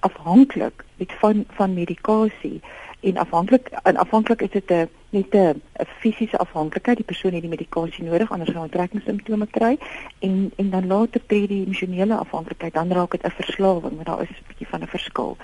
afhanklik 0.00 0.84
van 1.18 1.44
van 1.48 1.74
medikasie 1.74 2.60
en 3.06 3.16
afhanklik 3.16 3.68
en 3.82 3.96
afhanklik 3.96 4.42
is 4.42 4.50
dit 4.50 4.70
'n 4.70 4.88
net 5.08 5.34
'n 5.34 5.62
fisiese 6.00 6.38
afhanklikheid 6.38 6.96
die 6.96 7.06
persoon 7.06 7.32
het 7.32 7.40
die 7.40 7.50
medikasie 7.50 8.04
nodig 8.04 8.30
anders 8.30 8.50
gaan 8.50 8.62
onttrekkingssimptome 8.62 9.46
kry. 9.46 9.78
En 10.18 10.52
en 10.56 10.70
dan 10.70 10.86
later 10.86 11.20
tree 11.26 11.46
die 11.46 11.64
emosionele 11.64 12.16
afhanklikheid 12.16 12.74
dan 12.74 12.92
raak 12.92 13.10
dit 13.10 13.24
'n 13.24 13.30
verslawing 13.30 13.94
maar 13.96 14.04
daar 14.04 14.22
is 14.22 14.28
'n 14.28 14.46
bietjie 14.48 14.68
van 14.68 14.82
'n 14.82 14.86
verskil. 14.86 15.36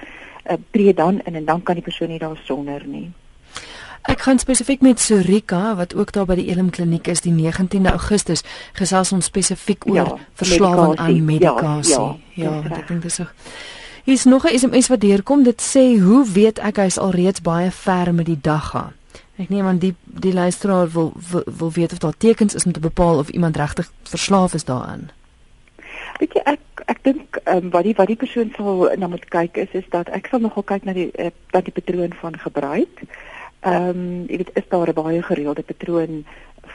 Uh, 0.50 0.56
tree 0.70 0.94
dan 0.94 1.20
in 1.24 1.34
en 1.34 1.44
dan 1.44 1.62
kan 1.62 1.74
die 1.74 1.84
persoon 1.84 2.08
nie 2.08 2.18
daar 2.18 2.40
sonder 2.44 2.86
nie. 2.86 3.10
Ek 4.02 4.20
gaan 4.20 4.38
spesifiek 4.38 4.80
met 4.80 5.00
Sorika 5.00 5.76
wat 5.76 5.94
ook 5.94 6.12
daar 6.12 6.26
by 6.26 6.34
die 6.34 6.48
Elim 6.50 6.70
kliniek 6.70 7.06
is 7.06 7.20
die 7.20 7.32
19de 7.32 7.90
Augustus 7.90 8.42
gesels 8.72 9.12
ons 9.12 9.24
spesifiek 9.24 9.86
oor 9.86 9.94
ja, 9.94 10.16
verslawing 10.34 10.98
aan 10.98 11.24
medikasie. 11.24 11.94
Ja, 11.94 12.16
ja, 12.34 12.62
ja 12.68 12.76
ek 12.76 12.88
dink 12.88 13.02
dis 13.02 13.14
so. 13.14 13.24
Hier's 14.04 14.24
nog 14.24 14.44
'n 14.44 14.58
SMS 14.58 14.88
wat 14.88 15.00
deurkom. 15.00 15.42
Dit 15.42 15.62
sê: 15.62 16.00
"Hoe 16.00 16.26
weet 16.32 16.58
ek 16.58 16.76
hy's 16.76 16.98
alreeds 16.98 17.40
baie 17.40 17.70
ver 17.70 18.14
met 18.14 18.26
die 18.26 18.40
dag 18.40 18.68
gaan?" 18.70 18.92
Ek 19.36 19.48
neem 19.48 19.66
aan 19.66 19.78
die 19.78 19.94
die 20.04 20.32
luisteraar 20.32 20.90
wil, 20.90 21.12
wil 21.30 21.42
wil 21.58 21.72
weet 21.72 21.92
of 21.92 21.98
daar 21.98 22.16
tekens 22.16 22.54
is 22.54 22.64
om 22.64 22.72
te 22.72 22.80
bepaal 22.80 23.18
of 23.18 23.28
iemand 23.28 23.56
regtig 23.56 23.92
verslaaf 24.02 24.54
is 24.54 24.64
daaraan. 24.64 25.10
Weet 26.18 26.32
jy 26.32 26.42
ek 26.44 26.60
ek 26.86 26.98
dink 27.02 27.38
um, 27.44 27.70
wat 27.70 27.82
die 27.82 27.94
wat 27.96 28.06
die 28.06 28.16
persoon 28.16 28.52
sal 28.56 28.90
na 28.98 29.06
moet 29.06 29.24
kyk 29.28 29.56
is 29.56 29.72
is 29.72 29.88
dat 29.90 30.08
ek 30.08 30.26
sal 30.30 30.40
nogal 30.44 30.62
kyk 30.62 30.84
na 30.84 30.92
die 30.92 31.10
uh, 31.18 31.30
dat 31.50 31.64
die 31.64 31.74
patroon 31.74 32.12
van 32.20 32.38
gebruik. 32.38 33.04
Ehm 33.60 33.88
um, 33.88 34.24
jy 34.28 34.42
weet 34.42 34.54
is 34.54 34.68
daar 34.68 34.88
'n 34.88 35.00
baie 35.02 35.22
gereelde 35.22 35.62
patroon 35.62 36.24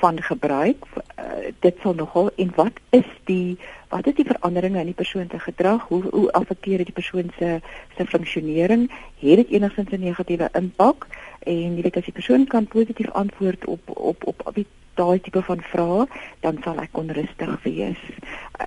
van 0.01 0.21
gebruik. 0.21 0.85
Uh, 0.95 1.51
dit 1.59 1.75
sal 1.81 1.93
nogal 1.93 2.31
en 2.35 2.51
wat 2.55 2.79
is 2.89 3.09
die 3.25 3.57
wat 3.89 4.07
is 4.07 4.15
die 4.15 4.25
veranderinge 4.25 4.79
in 4.79 4.91
die 4.91 4.97
persoon 4.97 5.27
se 5.31 5.39
gedrag? 5.39 5.87
Hoe 5.87 6.03
hoe 6.09 6.31
affekteer 6.31 6.77
dit 6.77 6.85
die 6.85 6.95
persoon 6.95 7.31
se 7.37 7.59
se 7.97 8.05
funksionering? 8.05 8.91
Het 9.19 9.35
dit 9.35 9.49
enigstens 9.49 9.91
'n 9.91 9.99
negatiewe 9.99 10.49
impak? 10.53 11.07
En 11.39 11.75
jy 11.75 11.81
weet 11.81 11.97
as 11.97 12.03
die 12.03 12.13
persoon 12.13 12.47
kan 12.47 12.67
positief 12.67 13.11
antwoord 13.11 13.65
op 13.65 13.81
op 13.85 14.25
op, 14.25 14.41
op 14.45 14.57
daai 14.93 15.21
tipe 15.21 15.41
van 15.41 15.61
vrae, 15.61 16.05
dan 16.39 16.57
sal 16.63 16.79
ek 16.81 16.97
onrustig 16.97 17.63
wees. 17.63 18.01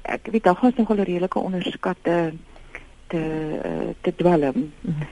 Ek 0.03 0.29
weet 0.31 0.45
daar 0.45 0.57
gaan 0.57 0.73
nogal 0.77 0.97
'n 0.97 1.03
redelike 1.03 1.39
onderskatte 1.39 2.33
te 3.07 3.23
te 4.01 4.15
dwelm. 4.17 4.73
Mm 4.81 4.95
-hmm. 4.95 5.09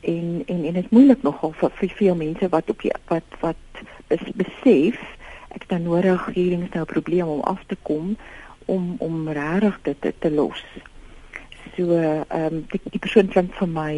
En 0.00 0.42
en 0.46 0.64
en 0.64 0.72
dit 0.72 0.84
is 0.84 0.90
moeilik 0.90 1.22
nogal 1.22 1.52
vir 1.52 1.70
vir 1.70 1.88
veel 1.88 2.14
mense 2.14 2.48
wat 2.48 2.70
op 2.70 2.80
die, 2.82 2.92
wat 3.06 3.28
wat 3.40 3.56
besef 4.34 4.98
ek 5.48 5.68
dan 5.68 5.82
nodig 5.82 6.24
hierdie 6.34 6.62
is 6.62 6.72
nou 6.72 6.82
'n 6.82 6.92
probleem 6.94 7.28
om 7.28 7.40
af 7.40 7.64
te 7.66 7.76
kom 7.82 8.16
om 8.74 8.94
om 8.98 9.28
regtig 9.28 9.78
dit 9.88 10.00
te, 10.00 10.12
te 10.18 10.30
los. 10.30 10.64
So 11.76 11.96
ehm 11.96 12.26
um, 12.38 12.64
die, 12.72 12.80
die 12.94 13.02
persoon 13.02 13.32
klink 13.32 13.56
vir 13.60 13.68
my 13.68 13.94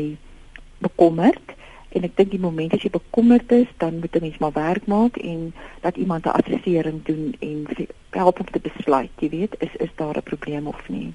bekommerd 0.84 1.54
en 1.94 2.06
ek 2.06 2.16
dink 2.18 2.32
die 2.34 2.40
oomblik 2.42 2.74
as 2.74 2.82
jy 2.82 2.90
bekommerd 2.94 3.52
is, 3.54 3.70
dan 3.82 4.00
moet 4.02 4.16
'n 4.16 4.24
mens 4.26 4.38
maar 4.42 4.56
werk 4.56 4.86
maak 4.90 5.16
en 5.16 5.54
dat 5.86 5.96
iemand 5.96 6.26
'n 6.26 6.36
assessering 6.40 7.04
doen 7.04 7.36
en 7.38 7.66
help 8.10 8.40
om 8.40 8.50
te 8.50 8.62
besluit, 8.68 9.14
jy 9.18 9.28
weet, 9.28 9.54
is 9.58 9.74
is 9.86 9.94
daar 9.96 10.16
'n 10.18 10.28
probleem 10.30 10.66
of 10.66 10.88
nie. 10.88 11.12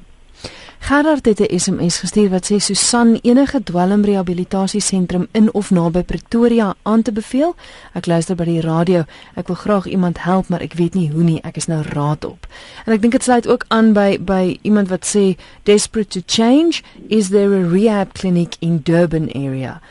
Gerard 0.79 1.25
het 1.25 1.39
'n 1.39 1.59
SMS 1.59 1.99
gestuur 1.99 2.29
wat 2.29 2.51
sê 2.51 2.55
Susan 2.55 3.19
enige 3.21 3.63
dwelmrehabilitasiesentrum 3.63 5.27
in 5.31 5.53
of 5.53 5.71
naby 5.71 6.03
Pretoria 6.03 6.75
aan 6.81 7.01
te 7.01 7.11
beveel. 7.11 7.55
Ek 7.93 8.05
luister 8.05 8.35
by 8.35 8.43
die 8.43 8.61
radio. 8.61 9.03
Ek 9.35 9.47
wil 9.47 9.55
graag 9.55 9.85
iemand 9.85 10.23
help, 10.23 10.47
maar 10.47 10.61
ek 10.61 10.73
weet 10.73 10.93
nie 10.93 11.11
hoe 11.11 11.23
nie. 11.23 11.41
Ek 11.41 11.55
is 11.55 11.65
nou 11.65 11.81
raad 11.81 12.25
op. 12.25 12.47
En 12.85 12.93
ek 12.93 13.01
dink 13.01 13.13
dit 13.13 13.23
sluit 13.23 13.47
ook 13.47 13.65
aan 13.67 13.93
by 13.93 14.17
by 14.21 14.57
iemand 14.61 14.87
wat 14.87 15.05
sê 15.05 15.35
desperate 15.63 16.09
to 16.09 16.21
change, 16.25 16.81
is 17.07 17.29
there 17.29 17.55
a 17.55 17.69
rehab 17.69 18.13
clinic 18.13 18.55
in 18.59 18.79
Durban 18.83 19.31
area? 19.31 19.81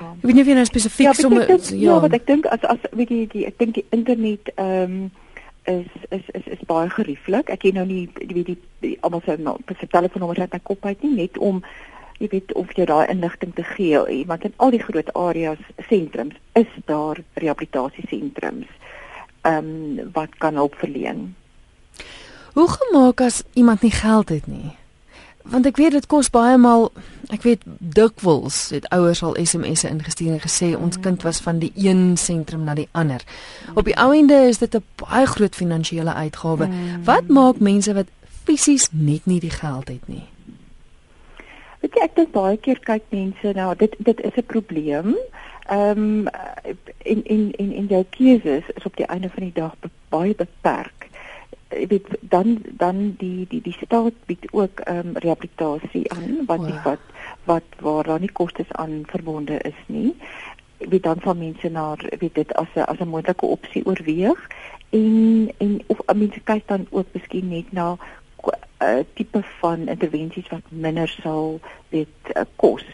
Ja. 0.00 0.10
Ek 0.18 0.22
weet 0.22 0.34
nie 0.34 0.42
of 0.42 0.48
jy 0.48 0.54
nou 0.54 0.64
spesifiek 0.64 1.06
ja, 1.06 1.12
sommer 1.12 1.48
ja, 1.48 1.56
ja, 1.70 2.00
wat 2.00 2.12
ek 2.12 2.26
dink 2.26 2.46
as 2.46 2.62
as 2.62 2.78
weet 2.92 3.08
jy 3.08 3.26
die 3.32 3.46
ek 3.46 3.58
dink 3.58 3.74
die 3.74 3.86
internet 3.90 4.52
ehm 4.54 4.82
um, 4.82 5.10
is 5.68 5.86
is 6.08 6.24
is 6.32 6.46
is 6.56 6.64
baie 6.66 6.90
gerieflik. 6.90 7.50
Ek 7.52 7.66
het 7.68 7.76
nou 7.76 7.86
nie 7.86 8.08
weet 8.16 8.46
die, 8.46 8.58
die 8.84 8.96
almal 9.00 9.22
se 9.26 9.36
se 9.80 9.86
telefoonnommers 9.86 10.40
uit 10.40 10.52
my 10.52 10.60
kop 10.62 10.84
uit 10.84 11.02
nie 11.02 11.14
net 11.16 11.38
om 11.38 11.62
jy 12.18 12.28
weet 12.32 12.54
of 12.58 12.72
jy 12.76 12.86
daai 12.88 13.06
inligting 13.12 13.54
te 13.54 13.64
gee. 13.74 14.24
Want 14.26 14.44
in 14.44 14.56
al 14.56 14.74
die 14.74 14.82
groot 14.82 15.12
areas 15.14 15.60
sentrums 15.88 16.34
is 16.58 16.70
daar 16.86 17.20
rehabilitasiesentrums 17.34 18.70
ehm 19.42 19.68
um, 19.98 20.10
wat 20.12 20.34
kan 20.38 20.54
hulp 20.54 20.74
verleen. 20.74 21.34
Hoe 22.54 22.68
gemaak 22.68 23.20
as 23.20 23.42
iemand 23.54 23.82
nie 23.82 23.94
geld 23.94 24.28
het 24.28 24.46
nie? 24.46 24.77
Want 25.50 25.66
ek 25.66 25.76
weet 25.76 25.92
dit 25.96 26.06
kos 26.06 26.30
baie 26.30 26.56
maal 26.60 26.90
ek 27.32 27.42
weet 27.44 27.64
dikwels 27.78 28.68
het 28.72 28.88
ouers 28.94 29.22
al 29.22 29.36
SMS'e 29.40 29.88
ingestuur 29.88 30.36
en 30.36 30.42
gesê 30.44 30.70
ons 30.76 31.00
kind 31.00 31.22
was 31.26 31.40
van 31.44 31.58
die 31.58 31.72
een 31.76 32.16
sentrum 32.16 32.64
na 32.64 32.74
die 32.74 32.88
ander. 32.92 33.24
Op 33.74 33.84
die 33.84 33.96
ou 34.00 34.12
ende 34.16 34.38
is 34.48 34.58
dit 34.58 34.74
'n 34.74 34.84
baie 34.96 35.26
groot 35.26 35.54
finansiële 35.54 36.14
uitgawe. 36.14 36.66
Mm. 36.66 37.04
Wat 37.04 37.28
maak 37.28 37.58
mense 37.58 37.94
wat 37.94 38.08
fisies 38.44 38.88
net 38.92 39.26
nie 39.26 39.40
die 39.40 39.50
geld 39.50 39.88
het 39.88 40.08
nie? 40.08 40.24
Weet 41.80 41.94
jy 41.94 42.02
ek 42.02 42.14
dink 42.16 42.32
baie 42.32 42.56
keer 42.56 42.78
kyk 42.78 43.02
mense 43.10 43.52
nou 43.54 43.74
dit 43.76 43.94
dit 43.98 44.20
is 44.20 44.36
'n 44.36 44.46
probleem. 44.46 45.16
Ehm 45.68 45.98
um, 45.98 46.28
in 46.98 47.24
in 47.24 47.52
in 47.56 47.72
in 47.72 47.86
jou 47.86 48.04
keuses 48.10 48.64
is 48.74 48.84
op 48.84 48.96
die 48.96 49.06
einde 49.06 49.28
van 49.28 49.42
die 49.42 49.52
dag 49.52 49.74
baie 50.08 50.34
beperk 50.34 51.07
jy 51.68 51.86
weet 51.86 52.06
dan 52.20 52.58
dan 52.80 53.14
die 53.18 53.46
die 53.48 53.60
die 53.62 53.76
staat 53.76 54.14
bied 54.26 54.46
ook 54.52 54.80
ehm 54.80 55.06
um, 55.06 55.16
rehabilitasie 55.16 56.12
aan 56.12 56.44
wat 56.46 56.60
nie 56.60 56.78
wat 56.84 57.00
wat 57.44 57.64
waar 57.80 58.04
daar 58.04 58.20
nie 58.20 58.32
kostes 58.32 58.72
aan 58.72 59.02
verbonde 59.06 59.58
is 59.58 59.80
nie. 59.86 60.16
Jy 60.78 60.88
weet 60.88 61.02
dan 61.02 61.20
van 61.20 61.38
mense 61.38 61.68
na 61.68 61.96
weet 62.18 62.34
dit 62.34 62.54
as 62.54 62.72
'n 62.74 62.80
as 62.80 62.98
'n 62.98 63.08
moontlike 63.08 63.46
opsie 63.46 63.86
oorweeg 63.86 64.48
en 64.90 65.52
en 65.58 65.80
of 65.86 65.98
mense 66.14 66.40
kyk 66.40 66.68
dan 66.68 66.86
ook 66.90 67.06
miskien 67.12 67.48
net 67.48 67.72
na 67.72 67.92
'n 67.92 67.98
uh, 68.82 69.04
tipe 69.14 69.42
van 69.60 69.88
intervensies 69.88 70.48
wat 70.48 70.64
minder 70.68 71.08
sal 71.08 71.60
weet 71.88 72.16
uh, 72.34 72.42
kos. 72.56 72.84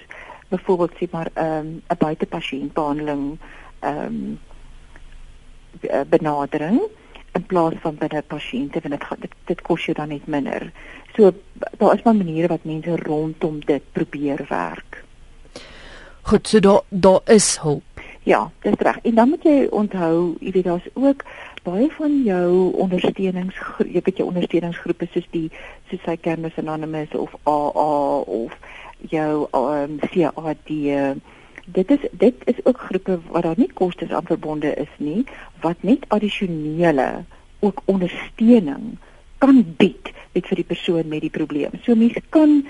Byvoorbeeld 0.49 0.94
sê 0.94 1.07
maar 1.11 1.31
ehm 1.35 1.66
um, 1.66 1.83
'n 1.88 1.99
buitepasiëntbehandeling 1.99 3.38
ehm 3.79 4.05
um, 4.07 4.38
benadering 6.09 6.81
in 7.35 7.47
plaas 7.51 7.79
van 7.83 7.97
binne 7.99 8.23
pasiënte 8.27 8.81
want 8.85 8.94
dit 8.99 9.23
dit, 9.27 9.38
dit 9.51 9.62
kos 9.62 9.87
jou 9.88 9.94
dan 9.97 10.12
net 10.14 10.27
minder. 10.27 10.70
So 11.16 11.33
daar 11.79 11.94
is 11.94 12.03
maar 12.03 12.16
maniere 12.16 12.49
wat 12.49 12.64
mense 12.64 12.97
rondom 12.97 13.61
dit 13.64 13.83
probeer 13.92 14.44
werk. 14.49 15.03
Goed, 16.23 16.49
so 16.49 16.61
daar 16.61 16.81
daar 16.88 17.20
is 17.25 17.59
hulp. 17.62 17.83
Ja, 18.23 18.51
dis 18.62 18.79
reg. 18.79 18.99
En 19.03 19.14
dan 19.14 19.29
moet 19.29 19.42
jy 19.44 19.66
onthou, 19.70 20.37
jy 20.40 20.51
weet 20.51 20.64
daar's 20.64 20.88
ook 20.94 21.25
baie 21.64 21.90
van 21.97 22.23
jou 22.25 22.73
ondersteunings 22.85 23.57
jy 23.79 24.01
weet 24.05 24.20
jou 24.20 24.27
ondersteuningsgroepe 24.29 25.09
soos 25.12 25.29
die 25.33 25.47
soos 25.90 26.03
hy 26.09 26.16
Canvas 26.20 26.59
Anonymous 26.61 27.12
of 27.16 27.33
AA 27.49 28.18
of 28.38 28.57
jou 29.12 29.47
um, 29.53 29.97
CAD 30.12 30.73
dit 31.66 31.90
is 31.90 32.09
dit 32.11 32.35
is 32.44 32.64
ook 32.64 32.79
groepe 32.79 33.20
waar 33.29 33.42
daar 33.42 33.59
nie 33.59 33.72
kostes 33.72 34.11
aan 34.11 34.27
verbonde 34.27 34.74
is 34.74 34.92
nie 34.96 35.24
wat 35.61 35.83
net 35.83 36.05
addisionele 36.09 37.24
ook 37.59 37.83
ondersteuning 37.85 38.96
kan 39.38 39.64
bied 39.77 40.12
met 40.33 40.46
vir 40.46 40.57
die 40.57 40.70
persoon 40.72 41.09
met 41.09 41.20
die 41.20 41.31
probleem. 41.31 41.70
So 41.83 41.94
mense 41.94 42.20
kan 42.29 42.66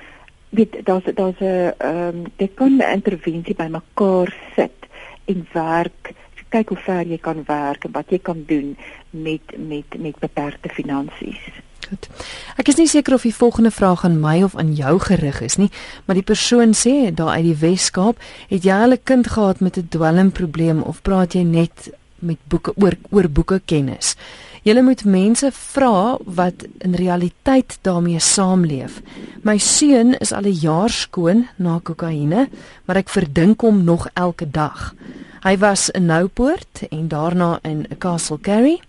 weet 0.50 0.84
daar's 0.86 1.04
daar's 1.14 1.40
'n 1.40 1.74
ehm 1.78 2.08
um, 2.08 2.24
jy 2.36 2.48
kan 2.54 2.76
'n 2.76 2.92
intervensie 2.92 3.54
by 3.54 3.68
mekaar 3.70 4.34
sit 4.54 4.88
en 5.24 5.46
werk 5.52 6.14
kyk 6.54 6.70
hoe 6.70 6.82
ver 6.86 7.08
jy 7.10 7.18
kan 7.18 7.42
werk 7.48 7.86
en 7.88 7.94
wat 7.96 8.12
jy 8.14 8.20
kan 8.22 8.44
doen 8.46 8.74
met 9.10 9.54
met 9.58 9.96
met 9.98 10.18
beperkte 10.22 10.70
finansies. 10.70 11.40
Goed. 11.88 12.08
Ek 12.56 12.70
is 12.72 12.78
nie 12.80 12.88
seker 12.88 13.16
of 13.18 13.26
die 13.26 13.34
volgende 13.34 13.70
vraag 13.74 14.04
aan 14.06 14.16
my 14.22 14.38
of 14.46 14.56
aan 14.56 14.72
jou 14.76 14.94
gerig 15.04 15.42
is 15.44 15.58
nie, 15.60 15.70
maar 16.04 16.16
die 16.16 16.24
persoon 16.24 16.72
sê 16.72 17.10
daar 17.12 17.34
uit 17.36 17.50
die 17.50 17.58
Wes-Kaap, 17.60 18.20
het 18.48 18.64
jy 18.64 18.72
al 18.72 18.96
'n 18.96 19.04
kind 19.04 19.26
gehad 19.26 19.60
met 19.60 19.76
'n 19.76 19.88
dwelmprobleem 19.90 20.80
of 20.82 21.02
praat 21.02 21.34
jy 21.34 21.42
net 21.42 21.90
met 22.18 22.38
boeke 22.48 22.72
oor 22.76 22.96
oor 23.10 23.28
boeke 23.28 23.60
kennis? 23.64 24.16
Jy 24.62 24.80
moet 24.80 25.04
mense 25.04 25.50
vra 25.52 26.16
wat 26.24 26.64
in 26.78 26.94
realiteit 26.94 27.78
daarmee 27.82 28.18
saamleef. 28.18 29.02
My 29.42 29.58
seun 29.58 30.14
is 30.18 30.32
al 30.32 30.44
'n 30.44 30.60
jaar 30.60 30.90
skoon 30.90 31.48
na 31.56 31.80
kokaine, 31.82 32.48
maar 32.84 32.96
ek 32.96 33.08
verdink 33.08 33.60
hom 33.60 33.84
nog 33.84 34.08
elke 34.14 34.50
dag. 34.50 34.94
Hy 35.42 35.58
was 35.58 35.90
in 35.90 36.06
Noupoort 36.06 36.88
en 36.90 37.08
daarna 37.08 37.58
in 37.62 37.86
Castle 37.98 38.38
Garry. 38.42 38.80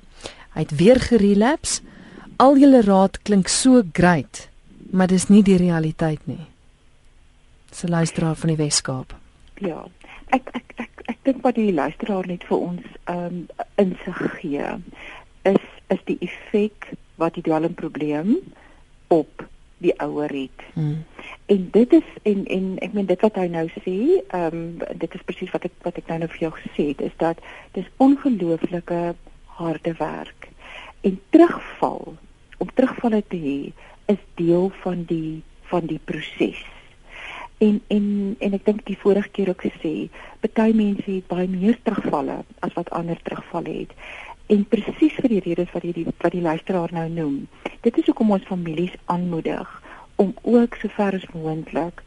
Hy 0.54 0.62
het 0.62 0.76
weer 0.78 1.00
gerelapse 1.00 1.82
al 2.38 2.58
julle 2.58 2.82
raad 2.82 3.20
klink 3.24 3.48
so 3.48 3.84
great, 3.94 4.48
maar 4.92 5.08
dis 5.08 5.28
nie 5.30 5.44
die 5.44 5.58
realiteit 5.58 6.24
nie. 6.28 6.46
Se 7.72 7.88
luisteraar 7.88 8.36
van 8.36 8.54
die 8.54 8.60
Weskaap. 8.60 9.16
Ja. 9.64 9.86
Ek 10.36 10.50
ek 10.58 10.74
ek 10.82 11.04
ek 11.12 11.18
dink 11.24 11.44
wat 11.46 11.56
die 11.56 11.74
luisteraar 11.74 12.28
net 12.28 12.44
vir 12.50 12.58
ons 12.58 12.86
ehm 13.06 13.26
um, 13.26 13.66
insig 13.82 14.22
gee 14.40 14.70
is 15.46 15.66
is 15.94 16.02
die 16.10 16.18
effek 16.26 16.94
wat 17.22 17.36
die 17.36 17.44
dwelmprobleem 17.46 18.38
op 19.14 19.46
die 19.78 19.94
ouer 20.02 20.32
het. 20.34 20.66
Hmm. 20.74 21.04
En 21.46 21.68
dit 21.72 21.94
is 21.94 22.10
en 22.24 22.46
en 22.46 22.66
ek 22.82 22.94
meen 22.98 23.06
dit 23.06 23.22
wat 23.22 23.38
hy 23.40 23.48
nou 23.54 23.68
sê, 23.78 23.96
ehm 24.28 24.60
um, 24.60 24.98
dit 24.98 25.16
is 25.16 25.28
presies 25.30 25.54
wat 25.54 25.70
ek 25.70 25.78
wat 25.88 26.02
ek 26.02 26.12
nou 26.12 26.20
nou 26.24 26.32
vir 26.34 26.48
jou 26.48 26.54
gesê 26.58 26.90
het, 26.92 27.06
is 27.12 27.16
dat 27.22 27.40
dis 27.78 27.90
ongelooflike 27.98 29.02
harde 29.60 29.94
werk 30.00 30.50
en 31.06 31.20
terugval 31.30 32.16
om 32.58 32.72
terugvalle 32.74 33.24
te 33.28 33.40
hê 33.42 33.60
is 34.14 34.22
deel 34.40 34.72
van 34.84 35.04
die 35.10 35.42
van 35.70 35.88
die 35.90 36.00
proses. 36.06 36.62
En 37.58 37.82
en 37.88 38.36
en 38.40 38.58
ek 38.58 38.66
dink 38.66 38.86
die 38.86 38.98
vorige 39.00 39.32
keer 39.38 39.50
ook 39.54 39.66
gesê, 39.66 39.94
baie 40.46 40.74
mense 40.76 41.08
het 41.08 41.28
baie 41.32 41.48
meer 41.50 41.78
terugvalle 41.84 42.42
as 42.68 42.74
wat 42.76 42.92
ander 43.00 43.20
terugvalle 43.24 43.80
het. 43.82 43.94
En 44.52 44.66
presies 44.70 45.16
vir 45.22 45.32
die 45.36 45.44
redes 45.48 45.72
wat 45.74 45.88
hierdie 45.88 46.06
wat 46.10 46.36
die 46.36 46.44
luisteraar 46.46 46.94
nou 46.94 47.08
noem. 47.10 47.38
Dit 47.82 47.98
is 47.98 48.06
hoekom 48.12 48.36
ons 48.38 48.50
families 48.50 48.94
aanmoedig 49.06 49.72
om 50.22 50.36
ook 50.44 50.76
sover 50.82 51.18
as 51.18 51.26
moontlik 51.34 52.04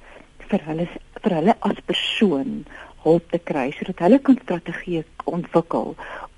vir 0.48 0.62
hulle 0.68 0.86
vir 1.22 1.34
hulle 1.34 1.54
as 1.66 1.80
persoon 1.90 2.62
hulp 3.04 3.30
te 3.30 3.40
kry 3.50 3.70
sodat 3.76 4.02
hulle 4.06 4.18
kan 4.24 4.38
strategieë 4.42 5.04
ontwikkel 5.24 5.94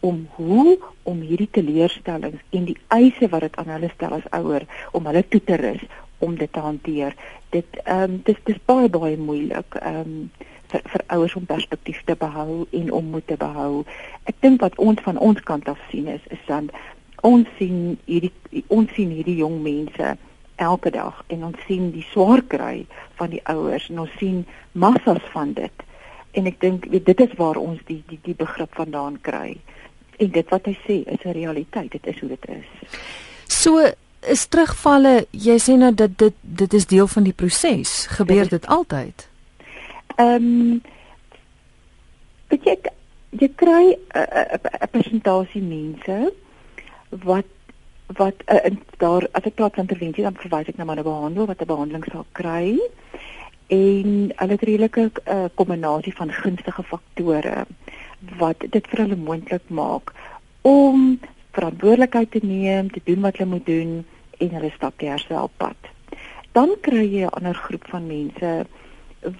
om 0.06 0.22
hoe 0.36 0.76
om 1.08 1.20
hierdie 1.20 1.50
teleurstellings 1.56 2.44
en 2.56 2.68
die 2.68 2.78
eise 2.96 3.28
wat 3.32 3.46
dit 3.46 3.58
aan 3.60 3.72
hulle 3.74 3.90
stel 3.94 4.16
as 4.18 4.30
ouer 4.36 4.66
om 4.92 5.08
hulle 5.10 5.24
toe 5.28 5.42
te 5.44 5.58
rus 5.60 5.84
om 6.20 6.36
dit 6.36 6.52
te 6.52 6.60
hanteer. 6.60 7.16
Dit 7.56 7.80
ehm 7.84 8.02
um, 8.02 8.20
dis 8.24 8.40
dis 8.44 8.64
baie 8.68 8.88
baie 8.92 9.16
moeilik. 9.16 9.76
Ehm 9.80 10.00
um, 10.00 10.48
vir, 10.70 10.82
vir 10.92 11.04
ouers 11.16 11.34
om 11.34 11.46
perspektief 11.46 12.02
te 12.06 12.16
behou 12.18 12.64
en 12.70 12.90
om 12.92 13.12
moed 13.14 13.26
te 13.26 13.36
behou. 13.40 13.84
Ek 14.30 14.38
dink 14.44 14.62
wat 14.64 14.78
ons 14.78 15.00
van 15.06 15.18
ons 15.18 15.40
kant 15.48 15.68
af 15.68 15.80
sien 15.90 16.08
is 16.12 16.26
is 16.30 16.42
dan 16.48 16.70
ons 17.26 17.48
sien 17.58 17.98
hierdie 18.06 18.64
ons 18.68 18.92
sien 18.96 19.10
hierdie 19.12 19.40
jong 19.42 19.60
mense 19.64 20.14
elke 20.60 20.92
dag 20.92 21.24
en 21.32 21.44
ons 21.50 21.66
sien 21.66 21.90
die 21.94 22.04
swaar 22.12 22.42
kry 22.54 22.86
van 23.20 23.32
die 23.32 23.42
ouers 23.48 23.88
en 23.90 24.04
ons 24.04 24.18
sien 24.20 24.44
massas 24.72 25.22
van 25.34 25.54
dit. 25.56 25.86
En 26.32 26.46
ek 26.46 26.60
dink 26.60 26.86
dit 26.90 27.20
is 27.20 27.32
waar 27.36 27.56
ons 27.56 27.80
die 27.86 28.02
die 28.06 28.18
die 28.22 28.34
begrip 28.34 28.74
vandaan 28.74 29.18
kry. 29.20 29.56
En 30.18 30.30
dit 30.30 30.48
wat 30.48 30.68
hy 30.68 30.76
sê 30.86 31.02
is 31.06 31.24
'n 31.24 31.32
realiteit, 31.32 31.90
dit 31.92 32.06
is 32.06 32.20
hoe 32.20 32.28
dit 32.28 32.48
is. 32.48 32.68
So 33.46 33.90
is 34.20 34.46
terugvalle, 34.46 35.26
jy 35.30 35.58
sê 35.58 35.76
nou 35.76 35.94
dat 35.94 36.18
dit 36.18 36.34
dit 36.40 36.72
is 36.72 36.86
deel 36.86 37.06
van 37.06 37.22
die 37.22 37.32
proses. 37.32 38.06
Gebeur 38.06 38.48
dit, 38.48 38.50
dit 38.50 38.66
altyd? 38.66 39.28
Ehm 40.16 40.34
um, 40.34 40.82
weet 42.48 42.64
jy 42.64 42.76
jy 43.30 43.48
kry 43.56 43.96
'n 44.14 44.90
presentasie 44.90 45.62
mense 45.62 46.32
wat 47.08 47.46
wat 48.18 48.34
uh, 48.50 48.70
daar 48.98 49.26
as 49.32 49.46
ek 49.46 49.54
praat 49.54 49.74
van 49.74 49.86
intervensie 49.86 50.24
dan 50.26 50.34
verwys 50.34 50.68
ek 50.68 50.76
na 50.76 50.84
nou 50.84 50.96
'n 50.98 51.02
behandel 51.02 51.46
wat 51.46 51.60
'n 51.62 51.66
behandeling 51.66 52.04
sal 52.10 52.26
kry 52.32 52.78
en 53.70 54.32
hulle 54.36 54.52
het 54.56 54.62
'n 54.62 54.66
redelike 54.66 55.10
uh, 55.24 55.44
kombinasie 55.54 56.14
van 56.14 56.32
gunstige 56.32 56.82
faktore 56.82 57.66
wat 58.38 58.64
dit 58.70 58.86
vir 58.90 58.98
hulle 59.04 59.16
moontlik 59.16 59.68
maak 59.68 60.12
om 60.62 61.20
verantwoordelikheid 61.52 62.30
te 62.30 62.40
neem, 62.42 62.90
te 62.90 63.00
doen 63.04 63.20
wat 63.20 63.36
hulle 63.36 63.50
moet 63.50 63.66
doen 63.66 64.04
en 64.38 64.50
hulle 64.50 64.70
stap 64.74 64.98
die 64.98 65.08
herstelpad. 65.08 65.76
Dan 66.52 66.74
kry 66.80 67.04
jy 67.06 67.24
'n 67.24 67.36
ander 67.38 67.54
groep 67.54 67.86
van 67.88 68.06
mense 68.06 68.66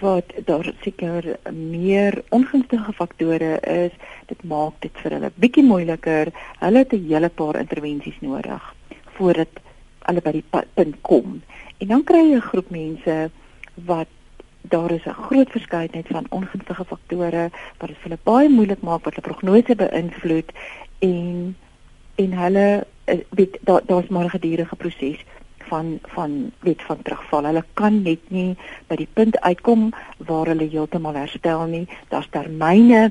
wat 0.00 0.32
daar 0.44 0.72
seker 0.82 1.38
meer 1.52 2.22
ongunstige 2.28 2.92
faktore 2.92 3.60
is, 3.60 3.92
dit 4.26 4.42
maak 4.44 4.72
dit 4.78 4.92
vir 5.02 5.10
hulle 5.10 5.32
bietjie 5.34 5.64
moeiliker. 5.64 6.32
Hulle 6.58 6.78
het 6.78 6.92
'n 6.92 7.06
hele 7.08 7.28
paar 7.28 7.56
intervensies 7.56 8.20
nodig 8.20 8.74
voordat 9.16 9.48
hulle 9.98 10.20
by 10.20 10.32
die 10.32 10.44
punt 10.74 10.96
kom. 11.00 11.42
En 11.78 11.86
dan 11.86 12.04
kry 12.04 12.30
jy 12.30 12.36
'n 12.36 12.50
groep 12.50 12.70
mense 12.70 13.30
wat 13.74 14.08
daar 14.60 14.90
is 14.90 15.04
'n 15.04 15.22
groot 15.26 15.50
verskeidenheid 15.50 16.06
van 16.08 16.26
ongunstige 16.28 16.84
faktore 16.84 17.50
wat 17.78 17.88
dit 17.88 17.98
vir 17.98 18.10
hulle 18.10 18.18
baie 18.22 18.48
moeilik 18.48 18.80
maak 18.80 19.04
wat 19.04 19.14
hulle 19.14 19.28
prognose 19.28 19.74
beïnvloed 19.74 20.52
en 20.98 21.56
en 22.14 22.32
hulle 22.32 22.86
eh, 23.04 23.18
weet 23.30 23.58
daar 23.60 23.82
daar's 23.86 24.08
maar 24.08 24.24
'n 24.24 24.36
gedurende 24.36 24.76
proses 24.76 25.24
van 25.58 25.98
van 26.02 26.52
weet 26.60 26.82
van 26.82 27.02
terugval. 27.02 27.44
Hulle 27.44 27.64
kan 27.74 28.02
net 28.02 28.22
nie 28.28 28.56
by 28.86 28.96
die 28.96 29.08
punt 29.12 29.40
uitkom 29.40 29.90
waar 30.16 30.46
hulle 30.46 30.68
heeltemal 30.68 31.14
herstel 31.14 31.66
nie. 31.66 31.86
Daar's 32.08 32.28
termyne 32.30 33.10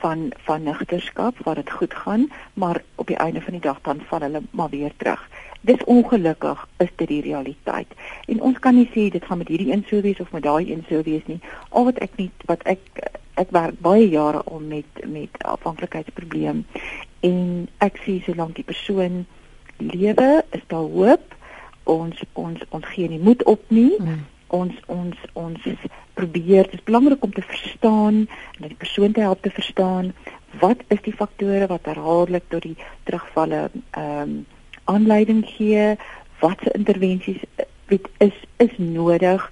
van 0.00 0.32
van 0.46 0.62
nigterskap 0.62 1.38
waar 1.44 1.54
dit 1.54 1.70
goed 1.70 1.94
gaan, 1.94 2.28
maar 2.54 2.82
op 2.94 3.06
die 3.06 3.16
einde 3.16 3.40
van 3.40 3.52
die 3.52 3.66
dag 3.68 3.80
dan 3.82 4.00
val 4.08 4.20
hulle 4.20 4.42
maar 4.50 4.68
weer 4.68 4.92
terug. 4.96 5.28
Dis 5.60 5.84
ongelukkig 5.84 6.68
is 6.78 6.92
dit 6.96 7.08
die 7.08 7.22
realiteit. 7.22 7.90
En 8.26 8.40
ons 8.40 8.58
kan 8.58 8.74
nie 8.74 8.88
sê 8.94 9.10
dit 9.12 9.24
gaan 9.24 9.38
met 9.38 9.48
hierdie 9.48 9.72
een 9.72 9.84
sou 9.88 10.00
wees 10.00 10.20
of 10.20 10.32
met 10.32 10.42
daai 10.42 10.70
een 10.70 10.84
sou 10.88 11.02
wees 11.04 11.26
nie. 11.26 11.40
Al 11.68 11.84
wat 11.90 11.98
ek 11.98 12.16
nie 12.16 12.30
wat 12.48 12.64
ek 12.64 12.80
ek 13.40 13.52
werk 13.56 13.78
baie 13.80 14.08
jare 14.08 14.42
om 14.44 14.66
met 14.68 15.04
met 15.08 15.42
afhanklikheidsprobleem 15.48 16.64
en 17.26 17.68
ek 17.86 18.00
sien 18.04 18.20
solank 18.26 18.56
die 18.58 18.66
persoon 18.66 19.24
lewe 19.78 20.28
is 20.56 20.64
daar 20.72 20.88
hoop 20.96 21.36
ons 21.94 22.20
ons 22.44 22.66
ons 22.76 22.90
gee 22.92 23.08
nie 23.08 23.22
moed 23.22 23.44
op 23.48 23.62
nie 23.68 23.96
mm. 23.96 24.20
ons 24.60 24.76
ons 24.92 25.24
ons 25.32 25.68
probeer 26.18 26.68
dit 26.68 26.76
is 26.78 26.86
belangrik 26.90 27.24
om 27.24 27.32
te 27.32 27.46
verstaan 27.52 28.24
en 28.26 28.68
die 28.68 28.80
persoon 28.84 29.16
te 29.16 29.24
help 29.24 29.42
te 29.46 29.54
verstaan 29.56 30.12
wat 30.60 30.82
is 30.88 31.00
die 31.06 31.16
faktore 31.16 31.70
wat 31.70 31.88
herhaaldelik 31.88 32.48
tot 32.52 32.66
die 32.68 32.78
terugvalle 33.08 33.68
ehm 33.90 34.24
um, 34.24 34.40
aanleiding 34.92 35.44
gee 35.56 35.96
watse 36.40 36.72
intervensies 36.78 37.42
eh, 37.56 37.68
weet 37.90 38.08
is 38.26 38.36
is 38.56 38.74
nodig 38.78 39.46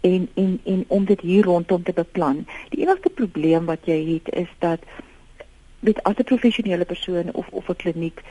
en 0.00 0.28
en 0.34 0.60
en 0.64 0.84
om 0.88 1.04
dit 1.04 1.20
hier 1.20 1.44
rondom 1.44 1.82
te 1.82 1.92
beplan. 1.92 2.44
Die 2.74 2.82
enigste 2.84 3.10
probleem 3.10 3.64
wat 3.70 3.90
jy 3.90 3.98
het 4.14 4.34
is 4.44 4.52
dat 4.58 4.80
weet 5.80 6.02
as 6.02 6.16
'n 6.16 6.30
professionele 6.32 6.84
persoon 6.84 7.32
of 7.32 7.48
of 7.50 7.68
'n 7.68 7.76
kliniek 7.76 8.22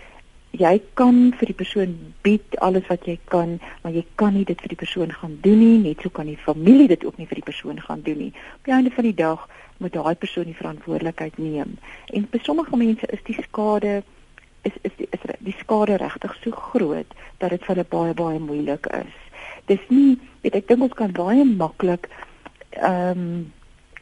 jy 0.52 0.82
kan 1.00 1.32
vir 1.40 1.52
die 1.52 1.56
persoon 1.56 1.96
bied 2.26 2.58
alles 2.60 2.88
wat 2.92 3.06
jy 3.08 3.18
kan, 3.32 3.56
maar 3.84 3.94
jy 3.96 4.04
kan 4.20 4.34
nie 4.36 4.46
dit 4.48 4.60
vir 4.60 4.74
die 4.74 4.80
persoon 4.84 5.12
gaan 5.16 5.38
doen 5.42 5.60
nie, 5.60 5.78
net 5.80 6.04
so 6.04 6.10
kan 6.10 6.28
die 6.28 6.38
familie 6.38 6.90
dit 6.92 7.06
ook 7.06 7.18
nie 7.18 7.28
vir 7.28 7.40
die 7.40 7.48
persoon 7.48 7.80
gaan 7.80 8.02
doen 8.04 8.18
nie. 8.18 8.34
Op 8.60 8.68
die 8.68 8.76
einde 8.76 8.92
van 8.92 9.08
die 9.08 9.16
dag 9.16 9.48
moet 9.80 9.94
daai 9.94 10.16
persoon 10.16 10.50
die 10.52 10.58
verantwoordelikheid 10.58 11.38
neem. 11.38 11.78
En 12.14 12.28
vir 12.32 12.44
sommige 12.44 12.78
mense 12.78 13.08
is 13.16 13.24
die 13.24 13.38
skade 13.40 14.02
die, 15.46 15.56
skade 15.60 15.98
regtig 16.02 16.36
so 16.44 16.52
groot 16.52 17.16
dat 17.38 17.50
dit 17.50 17.64
vir 17.66 17.76
hulle 17.76 17.88
baie 17.90 18.14
baie 18.14 18.40
moeilik 18.40 18.88
is. 18.98 19.16
Dis 19.66 19.82
nie, 19.90 20.20
weet 20.42 20.56
ek 20.62 20.68
dink 20.68 20.86
ons 20.90 21.00
kan 21.00 21.16
baie 21.16 21.46
maklik 21.46 22.10
ehm 22.78 23.26
um, 23.26 23.52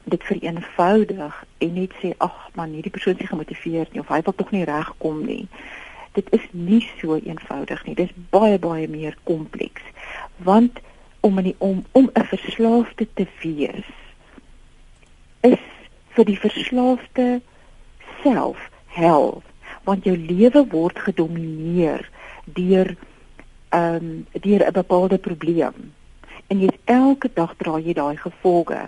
dit 0.09 0.23
vereenvoudig 0.25 1.35
en 1.57 1.73
net 1.73 1.91
sê 2.01 2.15
ag 2.17 2.37
man 2.57 2.71
hierdie 2.73 2.93
persoon 2.93 3.19
is 3.21 3.29
gemotiveerd 3.29 3.91
nie 3.93 4.01
of 4.01 4.09
hy 4.09 4.21
wil 4.25 4.33
tog 4.33 4.51
nie 4.55 4.63
regkom 4.65 5.19
nie. 5.25 5.43
Dit 6.17 6.31
is 6.33 6.45
nie 6.51 6.81
so 6.97 7.19
eenvoudig 7.19 7.83
nie. 7.85 7.93
Dit 7.99 8.09
is 8.09 8.29
baie 8.33 8.57
baie 8.59 8.87
meer 8.89 9.17
kompleks. 9.29 9.85
Want 10.37 10.79
om 11.21 11.37
in 11.37 11.51
die, 11.51 11.55
om 11.57 11.83
om 11.91 12.09
'n 12.13 12.25
verslaafde 12.31 13.07
te 13.13 13.27
wees 13.41 13.91
is 15.41 15.65
vir 16.15 16.25
die 16.25 16.39
verslaafde 16.39 17.41
self 18.23 18.69
hel 18.85 19.43
want 19.83 20.03
jou 20.03 20.17
lewe 20.17 20.65
word 20.71 20.99
gedomeineer 20.99 22.09
deur 22.45 22.95
ehm 23.69 23.95
um, 23.95 24.25
deur 24.31 24.65
'n 24.67 24.73
bepaalde 24.73 25.17
probleem. 25.17 25.93
En 26.47 26.59
jy 26.59 26.69
elke 26.85 27.29
dag 27.33 27.53
dra 27.57 27.79
jy 27.79 27.93
daai 27.93 28.17
gevolge 28.17 28.81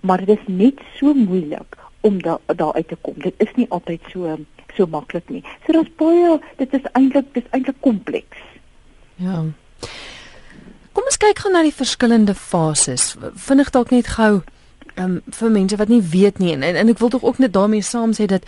maar 0.00 0.24
dit 0.24 0.38
is 0.38 0.44
net 0.46 0.80
so 0.96 1.14
moeilik 1.14 1.76
om 2.00 2.22
daar 2.22 2.38
daar 2.46 2.72
uit 2.72 2.88
te 2.88 2.96
kom. 3.00 3.14
Dit 3.16 3.34
is 3.36 3.48
nie 3.54 3.66
altyd 3.68 4.00
so 4.12 4.36
so 4.74 4.86
maklik 4.86 5.28
nie. 5.28 5.42
So 5.66 5.72
daar's 5.72 5.94
baie 5.96 6.38
dit 6.56 6.72
is 6.74 6.90
eintlik 6.92 7.34
dis 7.34 7.48
eintlik 7.50 7.80
kompleks. 7.80 8.38
Ja. 9.14 9.44
Kom 10.92 11.04
ons 11.04 11.16
kyk 11.16 11.38
gou 11.38 11.52
na 11.52 11.62
die 11.62 11.74
verskillende 11.74 12.34
fases. 12.34 13.16
Vinnig 13.34 13.70
dalk 13.74 13.90
net 13.90 14.06
gou 14.14 14.40
um, 14.96 15.20
vir 15.40 15.50
mense 15.50 15.76
wat 15.76 15.88
nie 15.88 16.02
weet 16.02 16.38
nie 16.38 16.54
en, 16.54 16.62
en 16.62 16.94
ek 16.94 17.02
wil 17.02 17.10
tog 17.14 17.26
ook 17.26 17.42
net 17.42 17.52
daarmee 17.52 17.82
saam 17.82 18.14
sê 18.14 18.28
dat 18.30 18.46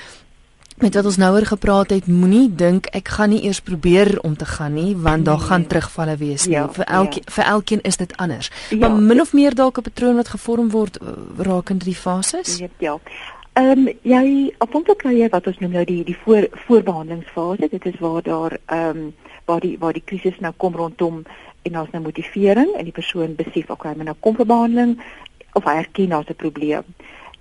met 0.81 0.95
wat 0.95 1.05
ons 1.05 1.17
nouer 1.17 1.47
gepraat 1.47 1.91
het, 1.91 2.07
moenie 2.07 2.49
dink 2.55 2.87
ek 2.97 3.09
gaan 3.09 3.31
nie 3.35 3.43
eers 3.45 3.61
probeer 3.61 4.19
om 4.27 4.37
te 4.37 4.45
gaan 4.45 4.75
nie, 4.75 4.97
want 4.97 5.25
daar 5.25 5.39
gaan 5.39 5.65
nee. 5.65 5.69
terugvalle 5.69 6.17
wees 6.17 6.47
nie. 6.47 6.57
Ja, 6.57 6.69
vir 6.73 6.85
elke 6.85 7.21
ja. 7.21 7.33
vir 7.37 7.45
elkeen 7.45 7.83
is 7.83 7.97
dit 7.97 8.17
anders. 8.17 8.51
Ja, 8.71 8.89
maar 8.89 9.03
min 9.03 9.21
of 9.21 9.33
meer 9.33 9.55
dalk 9.55 9.79
'n 9.79 9.83
patroon 9.83 10.17
wat 10.17 10.29
gevorm 10.29 10.71
word 10.71 10.97
eh, 10.97 11.07
rakende 11.39 11.85
die 11.85 11.97
fases? 11.97 12.59
Ja. 12.59 12.69
ja. 12.79 12.99
Ehm 13.53 13.89
um, 13.89 13.89
jy 14.03 14.55
afhanklik 14.59 14.99
kry 14.99 15.15
jy 15.19 15.29
wat 15.29 15.47
ons 15.47 15.59
noem 15.59 15.73
nou 15.73 15.85
die 15.85 16.05
die 16.05 16.17
voor 16.25 16.49
voorbehandelingsfase. 16.67 17.69
Dit 17.69 17.87
is 17.87 17.99
waar 17.99 18.23
daar 18.23 18.59
ehm 18.67 18.97
um, 18.97 19.15
waar 19.45 19.61
die 19.61 19.77
waar 19.79 19.93
die 19.93 20.05
krisis 20.05 20.39
nou 20.39 20.53
kom 20.57 20.77
rondom 20.77 21.23
en 21.63 21.79
ons 21.79 21.91
nou 21.91 22.03
motivering 22.03 22.75
en 22.77 22.85
die 22.85 22.93
persoon 22.93 23.35
besef 23.35 23.71
ok, 23.71 23.85
maar 23.85 24.05
nou 24.05 24.17
kom 24.21 24.37
vir 24.37 24.47
behandeling 24.47 25.01
of 25.53 25.65
hy 25.65 25.75
erken 25.83 26.09
daar's 26.09 26.31
'n 26.31 26.35
probleem 26.37 26.85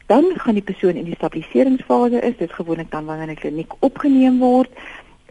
dan 0.09 0.31
gaan 0.35 0.57
die 0.57 0.65
persoon 0.65 0.97
in 0.97 1.05
die 1.05 1.15
stabiliseringsfase 1.15 2.21
is. 2.25 2.37
Dit 2.37 2.53
gewoonlik 2.53 2.91
dan 2.91 3.05
wanneer 3.05 3.29
'n 3.29 3.41
kliniek 3.43 3.73
opgeneem 3.79 4.39
word. 4.39 4.69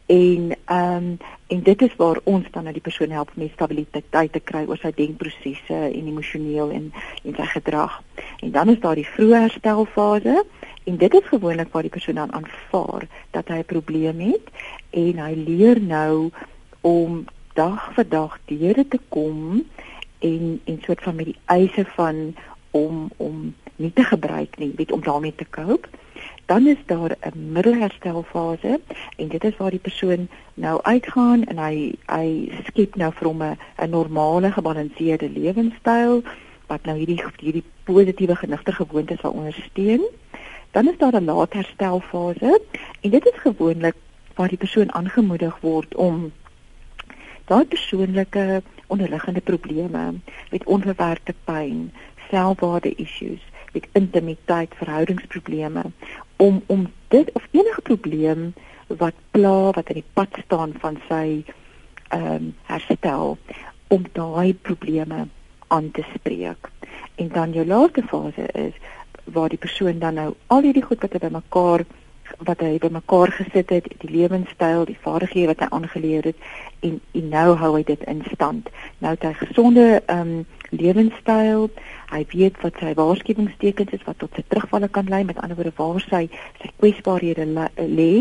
En 0.06 0.56
ehm 0.64 0.96
um, 0.96 1.18
en 1.46 1.62
dit 1.62 1.82
is 1.82 1.96
waar 1.96 2.18
ons 2.24 2.46
dan 2.50 2.62
nou 2.62 2.72
die 2.72 2.82
persoon 2.82 3.10
help 3.10 3.30
om 3.36 3.48
stabiliteit 3.52 4.32
te 4.32 4.40
kry 4.40 4.64
oor 4.68 4.76
sy 4.76 4.92
denkprosesse 4.94 5.74
en 5.74 6.06
emosioneel 6.06 6.70
en 6.70 6.92
en 7.24 7.34
sy 7.34 7.46
gedrag. 7.46 8.02
En 8.40 8.50
dan 8.50 8.68
is 8.68 8.80
daar 8.80 8.94
die 8.94 9.08
vroeë 9.14 9.40
herstelfase. 9.40 10.44
En 10.84 10.96
dit 10.96 11.14
is 11.14 11.26
gewoonlik 11.26 11.72
waar 11.72 11.82
die 11.82 11.96
persoon 11.96 12.14
dan 12.14 12.32
aanvaar 12.32 13.08
dat 13.30 13.48
hy 13.48 13.58
'n 13.58 13.72
probleem 13.74 14.20
het. 14.20 14.46
En 14.90 15.18
hy 15.18 15.34
leer 15.34 15.80
nou 15.80 16.30
om 16.80 17.24
dag 17.54 17.92
vir 17.94 18.08
dag 18.08 18.38
deur 18.44 18.88
te 18.88 19.00
kom 19.08 19.64
en 20.18 20.60
en 20.64 20.78
soort 20.82 21.02
van 21.02 21.14
met 21.14 21.26
die 21.26 21.40
eise 21.44 21.84
van 21.84 22.34
om 22.70 23.10
om 23.16 23.54
nie 23.78 23.92
te 23.94 24.04
gebruik 24.04 24.58
nie, 24.58 24.72
weet 24.76 24.92
om 24.92 25.02
daarmee 25.02 25.34
te 25.34 25.46
cope. 25.50 25.88
Dan 26.46 26.66
is 26.66 26.76
daar 26.86 27.16
'n 27.20 27.52
middelherstelfase 27.52 28.80
en 29.16 29.28
dit 29.28 29.44
is 29.44 29.56
waar 29.56 29.70
die 29.70 29.86
persoon 29.88 30.28
nou 30.54 30.82
uitgaan 30.82 31.44
en 31.44 31.58
hy 31.58 31.94
hy 32.06 32.50
skep 32.66 32.96
nou 32.96 33.12
vir 33.12 33.26
hom 33.26 33.42
'n 33.42 33.90
normale 33.90 34.52
gebalanseerde 34.52 35.30
lewenstyl 35.30 36.22
wat 36.66 36.84
nou 36.84 36.96
hierdie 36.98 37.22
hierdie 37.36 37.64
positiewe 37.84 38.36
genigte 38.36 38.72
gewoontes 38.72 39.20
sal 39.20 39.32
ondersteun. 39.32 40.02
Dan 40.70 40.88
is 40.88 40.98
daar 40.98 41.20
'n 41.20 41.24
laatherstelfase 41.24 42.60
en 43.00 43.10
dit 43.10 43.26
is 43.26 43.40
gewoonlik 43.40 43.94
waar 44.34 44.48
die 44.48 44.58
persoon 44.58 44.92
aangemoedig 44.92 45.60
word 45.60 45.94
om 45.94 46.32
daai 47.44 47.64
persoonlike 47.64 48.62
onderliggende 48.86 49.40
probleme 49.40 50.14
met 50.50 50.64
onverwerkte 50.64 51.34
pyn, 51.44 51.92
selfwaarde 52.30 52.94
issues 52.94 53.40
met 53.78 54.02
intimiteit, 54.02 54.74
verhoudingsprobleme 54.74 55.82
om 56.36 56.62
om 56.66 56.86
dit 57.08 57.32
of 57.32 57.46
enige 57.50 57.80
probleem 57.80 58.52
wat 58.86 59.14
pla 59.30 59.70
wat 59.70 59.88
in 59.88 60.00
die 60.00 60.10
pad 60.12 60.38
staan 60.44 60.74
van 60.82 60.98
sy 61.08 61.44
ehm 62.08 62.34
um, 62.34 62.54
herstel 62.66 63.36
om 63.88 64.04
daai 64.12 64.54
probleme 64.54 65.26
aan 65.68 65.90
te 65.90 66.04
spreek. 66.14 66.70
En 67.14 67.28
dan 67.28 67.52
jou 67.52 67.66
laaste 67.66 68.02
fase 68.02 68.46
is 68.52 68.74
waar 69.24 69.48
die 69.48 69.58
persoon 69.58 69.98
dan 69.98 70.14
nou 70.14 70.34
al 70.46 70.62
hierdie 70.62 70.84
goed 70.84 71.00
wat 71.04 71.12
hy 71.12 71.18
bymekaar 71.18 71.84
wat 72.46 72.60
hy 72.62 72.78
bymekaar 72.78 73.32
gesit 73.34 73.70
het, 73.70 73.86
die 74.02 74.10
lewenstyl, 74.10 74.84
die 74.86 74.98
vaardighede 75.02 75.50
wat 75.52 75.62
hy 75.64 75.68
aangeleer 75.74 76.30
het 76.30 76.48
en 76.86 77.00
en 77.18 77.28
nou 77.32 77.54
hou 77.58 77.72
hy 77.74 77.82
dit 77.86 78.02
in 78.10 78.22
stand. 78.32 78.68
Nou 79.02 79.14
het 79.16 79.26
hy 79.26 79.32
gesonde 79.40 79.86
ehm 80.06 80.20
um, 80.20 80.46
lewenstyl. 80.70 81.70
Hy 82.12 82.24
weet 82.32 82.58
wat 82.62 82.76
sy 82.80 82.92
waarskuwingstekens 82.94 83.94
is 83.96 84.04
wat 84.04 84.18
tot 84.20 84.34
sy 84.36 84.44
terugvalle 84.48 84.88
kan 84.92 85.08
lei, 85.08 85.22
met 85.24 85.40
ander 85.40 85.56
woorde 85.56 85.72
waar 85.76 86.02
sy 86.04 86.28
sy 86.60 86.70
kwesbaarhede 86.76 87.48
lê. 87.88 88.12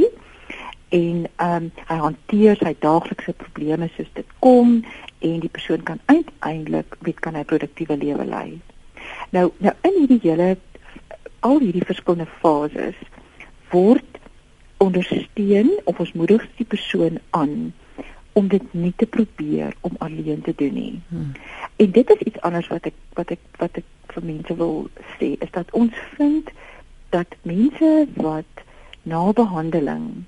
En 0.90 1.28
ehm 1.28 1.68
um, 1.68 1.72
hy 1.90 2.00
hanteer 2.06 2.58
sy 2.64 2.74
daaglikse 2.80 3.36
probleme 3.44 3.92
soos 3.96 4.10
dit 4.14 4.38
kom 4.40 4.80
en 5.20 5.40
die 5.44 5.52
persoon 5.52 5.84
kan 5.84 6.00
uiteindelik 6.06 6.98
weet 7.06 7.20
kan 7.20 7.36
hy 7.36 7.44
produktiewe 7.44 7.98
lewe 7.98 8.26
lei. 8.26 8.62
Nou 9.36 9.52
nou 9.58 9.76
in 9.82 10.02
hierdie 10.02 10.24
hele 10.24 10.56
al 11.46 11.60
hierdie 11.62 11.86
verskillende 11.86 12.30
fases 12.42 12.98
word 13.72 14.22
ondersteun 14.78 15.72
of 15.84 16.00
ons 16.00 16.14
moedig 16.14 16.46
die 16.58 16.66
persoon 16.66 17.20
aan 17.30 17.74
om 18.38 18.48
dit 18.48 18.74
nie 18.74 18.94
te 18.96 19.06
probeer 19.06 19.74
om 19.82 19.96
alleen 19.98 20.42
te 20.42 20.54
doen 20.56 20.74
nie. 20.74 21.00
Hmm. 21.08 21.32
En 21.76 21.92
dit 21.92 22.10
is 22.10 22.20
iets 22.30 22.42
anders 22.42 22.68
wat 22.68 22.86
ek 22.86 22.98
wat 23.18 23.34
ek 23.34 23.40
wat 23.58 23.80
ek 23.82 23.88
vir 24.14 24.26
mense 24.26 24.56
wil 24.60 24.76
sê 25.18 25.34
is 25.42 25.52
dat 25.52 25.72
ons 25.72 25.94
vind 26.18 26.52
dat 27.16 27.34
mense 27.42 27.92
wat 28.22 28.66
na 29.02 29.32
behandeling 29.34 30.26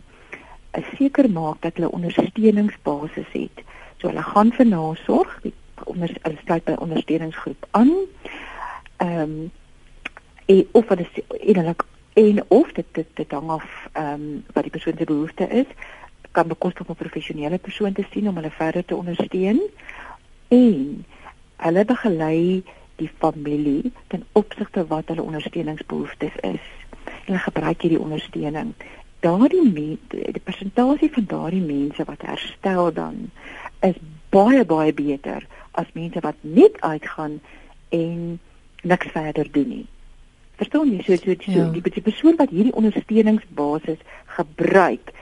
seker 0.97 1.29
maak 1.29 1.61
dat 1.61 1.77
hulle 1.77 1.91
ondersteuningsbasis 1.91 3.29
het. 3.31 3.63
So 3.99 4.07
hulle 4.07 4.23
gaan 4.23 4.51
vir 4.55 4.65
nasorg, 4.65 5.31
onder 5.89 6.11
hulle 6.21 6.37
sluit 6.43 6.65
by 6.65 6.77
ondersteuningsgroep 6.81 7.67
aan. 7.71 7.93
Ehm 8.97 9.21
um, 9.21 9.39
en 10.49 10.65
of 10.71 10.87
hulle 10.89 11.05
innerlik 11.37 11.83
en 12.19 12.43
of 12.47 12.71
dit 12.71 12.85
dit, 12.91 13.07
dit 13.13 13.31
hang 13.31 13.49
af 13.49 13.67
ehm 13.91 14.13
um, 14.13 14.43
wat 14.53 14.63
die 14.63 14.71
persoon 14.71 14.97
se 14.97 15.05
behoefte 15.05 15.47
is 15.47 15.69
kan 16.31 16.47
bekostig 16.47 16.87
om 16.87 16.93
'n 16.93 17.03
professionele 17.03 17.57
persoon 17.57 17.93
te 17.93 18.05
sien 18.11 18.27
om 18.27 18.35
hulle 18.35 18.51
verder 18.51 18.85
te 18.85 18.95
ondersteun. 18.95 19.61
En 20.47 21.05
hulle 21.55 21.85
begelei 21.85 22.63
die 22.95 23.11
familie 23.17 23.91
ten 24.07 24.23
opsigte 24.31 24.87
wat 24.87 25.07
hulle 25.07 25.21
ondersteuningsbehoeftes 25.21 26.35
is. 26.35 26.65
En 27.03 27.25
hulle 27.25 27.37
gebruik 27.37 27.81
hierdie 27.81 27.99
ondersteuning. 27.99 28.73
Daardie 29.19 29.97
die 30.07 30.43
persentasie 30.43 31.11
van 31.11 31.25
daardie 31.27 31.61
mense 31.61 32.03
wat 32.03 32.21
herstel 32.21 32.93
dan 32.93 33.31
is 33.79 33.95
baie 34.29 34.65
baie 34.65 34.93
beter 34.93 35.47
as 35.71 35.85
mense 35.93 36.19
wat 36.19 36.35
net 36.41 36.81
uitgaan 36.81 37.41
en 37.89 38.39
niks 38.81 39.07
verder 39.07 39.51
doen 39.51 39.67
nie 39.67 39.87
Verstaan 40.59 40.91
jy 40.91 41.03
so 41.05 41.15
so, 41.15 41.35
so 41.39 41.51
ja. 41.55 41.67
die, 41.71 41.81
die 41.81 42.03
persoon 42.03 42.35
wat 42.39 42.51
hierdie 42.51 42.75
ondersteuningsbasis 42.75 44.01
gebruik 44.35 45.13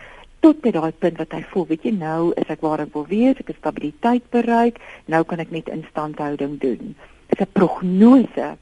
tot 0.46 0.62
by 0.62 0.72
daai 0.74 0.94
punt 1.02 1.18
wat 1.22 1.34
hy 1.34 1.42
voel, 1.52 1.66
weet 1.72 1.86
jy 1.88 1.94
nou 1.98 2.32
is 2.38 2.50
ek 2.54 2.62
waar 2.66 2.82
ek 2.84 2.94
wil 2.94 3.08
wees, 3.10 3.38
ek 3.42 3.52
het 3.52 3.60
stabiliteit 3.60 4.26
bereik, 4.34 4.78
nou 5.10 5.24
kan 5.30 5.42
ek 5.42 5.54
net 5.54 5.70
instandhouding 5.74 6.58
doen. 6.62 6.96
Dit 7.30 7.42
'n 7.42 7.52
prognose 7.54 8.58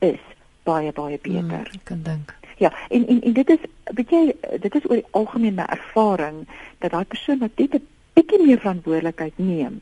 is 0.00 0.22
baie 0.64 0.92
baie 0.92 1.18
beter. 1.18 1.64
Hmm, 1.68 1.78
ek 1.80 1.84
kan 1.84 2.02
dink. 2.02 2.34
Ja, 2.58 2.72
en 2.88 3.06
en 3.06 3.20
en 3.22 3.32
dit 3.32 3.50
is 3.50 3.62
weet 3.94 4.10
jy 4.10 4.34
dit 4.60 4.74
is 4.74 4.88
oor 4.88 5.00
die 5.00 5.12
algemeen 5.20 5.54
my 5.54 5.66
ervaring 5.68 6.46
dat 6.78 6.90
daai 6.90 7.04
persoon 7.04 7.38
wat 7.38 7.56
net 7.56 7.74
'n 7.74 7.86
bietjie 8.14 8.42
meer 8.46 8.58
verantwoordelikheid 8.58 9.38
neem 9.38 9.80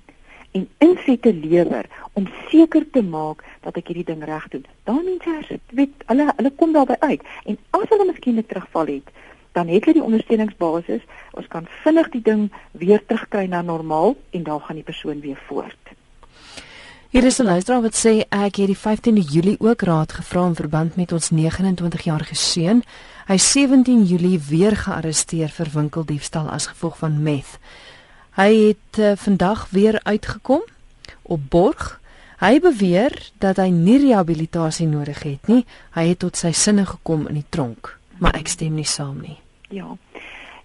en 0.57 0.69
insette 0.89 1.33
lewer 1.35 1.89
om 2.13 2.29
seker 2.51 2.87
te 2.93 3.03
maak 3.05 3.45
dat 3.67 3.77
ek 3.77 3.91
hierdie 3.93 4.09
ding 4.09 4.25
reg 4.25 4.49
doen. 4.55 4.65
Daai 4.89 5.03
mense 5.05 5.61
weet 5.79 6.07
hulle 6.11 6.29
hulle 6.33 6.53
kom 6.61 6.73
daarby 6.77 6.97
uit 7.05 7.25
en 7.45 7.59
as 7.79 7.89
hulle 7.93 8.09
miskien 8.09 8.39
net 8.41 8.49
terugval 8.53 8.95
het, 8.95 9.13
dan 9.57 9.69
het 9.73 9.85
hulle 9.85 10.01
die 10.01 10.07
ondersteuningsbasis. 10.07 11.05
Ons 11.37 11.51
kan 11.53 11.69
vinnig 11.83 12.09
die 12.15 12.25
ding 12.25 12.49
weer 12.73 13.05
terugkry 13.05 13.47
na 13.53 13.63
normaal 13.63 14.17
en 14.37 14.49
dan 14.49 14.61
gaan 14.65 14.81
die 14.81 14.89
persoon 14.89 15.21
weer 15.25 15.41
voort. 15.49 15.97
Hier 17.11 17.25
is 17.25 17.39
'n 17.39 17.45
luisteraar 17.45 17.83
wat 17.83 17.97
sê 17.97 18.25
ek 18.29 18.57
het 18.57 18.67
die 18.67 18.77
15de 18.77 19.25
Julie 19.33 19.61
ook 19.61 19.83
raad 19.83 20.13
gevra 20.13 20.47
in 20.47 20.55
verband 20.55 20.97
met 20.97 21.13
ons 21.13 21.31
29-jarige 21.31 22.35
seun. 22.35 22.83
Hy 23.27 23.37
17 23.37 24.05
Julie 24.05 24.41
weer 24.49 24.77
gearresteer 24.77 25.49
vir 25.49 25.69
winkeldiefstal 25.73 26.49
as 26.49 26.67
gevolg 26.67 26.99
van 26.99 27.23
meth. 27.23 27.59
Hy 28.37 28.53
het 28.55 28.99
uh, 28.99 29.13
vandag 29.17 29.71
weer 29.71 30.01
uitgekom 30.03 30.61
op 31.23 31.41
borg. 31.49 32.01
Hy 32.37 32.59
beweer 32.61 33.15
dat 33.41 33.57
hy 33.57 33.71
nie 33.73 33.97
rehabilitasie 34.03 34.85
nodig 34.87 35.23
het 35.25 35.49
nie. 35.49 35.63
Hy 35.97 36.05
het 36.11 36.21
tot 36.21 36.37
sy 36.37 36.51
sinne 36.53 36.85
gekom 36.85 37.25
in 37.31 37.39
die 37.41 37.47
tronk, 37.49 37.95
maar 38.21 38.37
ek 38.37 38.53
stem 38.53 38.77
nie 38.77 38.85
saam 38.85 39.23
nie. 39.25 39.39
Ja. 39.73 39.97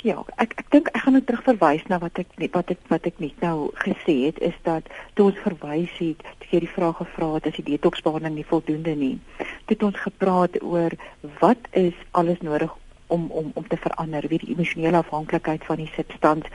Ja, 0.04 0.18
ek 0.42 0.58
ek 0.58 0.68
dink 0.74 0.90
ek 0.92 1.04
gaan 1.06 1.16
net 1.16 1.28
terugverwys 1.30 1.88
na 1.88 2.02
wat 2.02 2.20
ek 2.20 2.36
wat 2.52 2.76
ek 2.76 2.84
wat 2.92 3.08
ek 3.08 3.24
net 3.24 3.40
nou 3.46 3.70
gesê 3.86 4.18
het 4.26 4.44
is 4.44 4.58
dat 4.68 4.92
toe 5.14 5.30
ons 5.30 5.40
verwys 5.46 5.96
het, 6.02 6.28
toe 6.42 6.52
jy 6.52 6.64
die 6.66 6.74
vraag 6.76 6.98
gevra 7.00 7.36
het 7.38 7.48
as 7.48 7.60
die 7.62 7.68
detoksbehandeling 7.70 8.42
nie 8.42 8.48
voldoende 8.52 8.98
nie. 8.98 9.16
Toe 9.38 9.78
het 9.78 9.88
ons 9.94 10.04
gepraat 10.10 10.60
oor 10.60 10.98
wat 11.40 11.72
is 11.72 11.96
alles 12.12 12.44
nodig 12.44 12.74
om 13.08 13.30
om 13.32 13.52
om 13.54 13.68
te 13.68 13.80
verander, 13.80 14.28
wie 14.28 14.44
die 14.44 14.52
emosionele 14.58 15.06
afhanklikheid 15.06 15.64
van 15.70 15.86
die 15.86 15.92
substans 15.96 16.50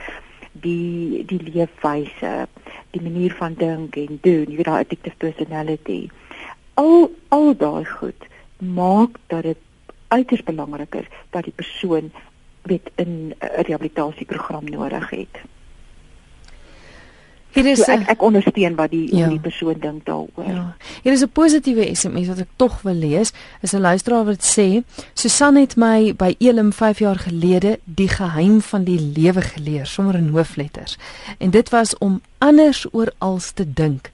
die 0.61 1.25
die 1.25 1.41
leefwyse, 1.51 2.47
die 2.91 3.01
manier 3.01 3.33
van 3.33 3.53
dink 3.53 3.95
en 3.95 4.19
doen, 4.21 4.45
jy 4.49 4.55
weet 4.59 4.69
daai 4.69 4.83
addictive 4.83 5.15
personality. 5.17 6.09
Al 6.73 7.09
al 7.29 7.53
daai 7.57 7.85
goed 7.85 8.27
maak 8.57 9.19
dat 9.27 9.43
dit 9.43 9.57
uiters 10.07 10.43
belangrik 10.43 10.95
is 10.95 11.05
dat 11.29 11.43
die 11.43 11.53
persoon 11.53 12.11
weet 12.61 12.91
'n 12.95 13.33
rehabilitasieprogram 13.39 14.69
nodig 14.69 15.09
het. 15.09 15.35
Hier 17.57 17.71
is 17.71 17.79
so 17.81 17.89
ek 17.89 18.11
ek 18.13 18.21
ondersteun 18.21 18.75
wat 18.77 18.91
die 18.93 19.07
ja. 19.09 19.27
die 19.31 19.39
persoon 19.41 19.79
dink 19.81 20.03
daaroor. 20.05 20.45
Ja. 20.45 20.65
Hier 21.01 21.13
is 21.13 21.23
'n 21.25 21.33
positiewe 21.33 21.89
SMS 21.89 22.27
wat 22.27 22.39
ek 22.45 22.53
tog 22.55 22.81
wil 22.85 22.93
lees. 22.93 23.33
Is 23.61 23.73
'n 23.73 23.81
luisteraar 23.81 24.25
wat 24.25 24.45
sê: 24.45 24.83
"Susan 25.13 25.55
het 25.55 25.75
my 25.75 26.13
by 26.13 26.35
Elim 26.37 26.71
5 26.73 26.99
jaar 26.99 27.17
gelede 27.17 27.79
die 27.83 28.07
geheim 28.07 28.61
van 28.61 28.83
die 28.83 28.99
lewe 28.99 29.41
geleer 29.41 29.85
sommer 29.85 30.15
in 30.15 30.29
hoofletters. 30.29 30.97
En 31.37 31.49
dit 31.49 31.69
was 31.69 31.97
om 31.97 32.21
anders 32.37 32.85
oor 32.91 33.11
als 33.17 33.51
te 33.51 33.73
dink. 33.73 34.11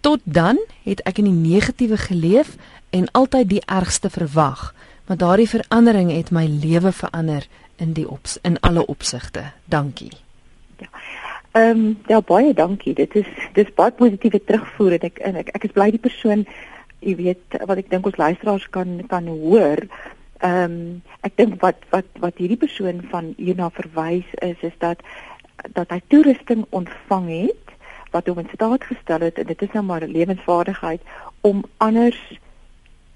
Tot 0.00 0.20
dan 0.24 0.58
het 0.82 1.00
ek 1.02 1.18
in 1.18 1.24
die 1.24 1.50
negatiewe 1.52 1.96
geleef 1.96 2.56
en 2.90 3.10
altyd 3.10 3.48
die 3.48 3.62
ergste 3.66 4.10
verwag, 4.10 4.74
maar 5.06 5.16
daardie 5.16 5.48
verandering 5.48 6.12
het 6.12 6.30
my 6.30 6.46
lewe 6.46 6.92
verander 6.92 7.46
in 7.76 7.92
die 7.92 8.08
ops 8.08 8.38
in 8.42 8.60
alle 8.60 8.86
opsigte. 8.86 9.52
Dankie." 9.64 10.12
Ja. 10.78 10.88
Ehm 11.54 11.70
um, 11.70 11.98
ja 12.10 12.20
baie 12.20 12.54
dankie. 12.54 12.94
Dit 12.98 13.14
is 13.14 13.28
dis 13.54 13.68
baie 13.78 13.92
positiewe 13.94 14.40
terugvoer 14.44 14.96
en 14.96 15.04
ek 15.06 15.18
en 15.22 15.36
ek, 15.38 15.52
ek 15.54 15.66
is 15.68 15.74
bly 15.76 15.86
die 15.94 16.02
persoon 16.02 16.40
jy 16.98 17.14
weet 17.20 17.58
wat 17.70 17.78
ek 17.78 17.92
dink 17.92 18.08
ons 18.10 18.18
luisteraars 18.18 18.64
kan 18.74 18.96
kan 19.12 19.28
hoor. 19.30 19.84
Ehm 20.42 20.64
um, 20.64 20.80
ek 21.22 21.36
dink 21.38 21.60
wat 21.62 21.86
wat 21.94 22.08
wat 22.24 22.40
hierdie 22.42 22.58
persoon 22.58 23.04
van 23.12 23.30
hierna 23.38 23.68
verwys 23.76 24.32
is 24.42 24.64
is 24.66 24.74
dat 24.82 25.04
dat 25.78 25.94
hy 25.94 26.00
toerusting 26.10 26.66
ontvang 26.74 27.30
het 27.30 27.76
wat 28.16 28.26
hom 28.26 28.42
in 28.42 28.50
staat 28.50 28.88
gestel 28.90 29.22
het 29.28 29.38
en 29.38 29.46
dit 29.46 29.62
is 29.62 29.78
nou 29.78 29.84
maar 29.86 30.02
'n 30.02 30.16
lewensvaardigheid 30.16 31.06
om 31.40 31.62
anders 31.78 32.18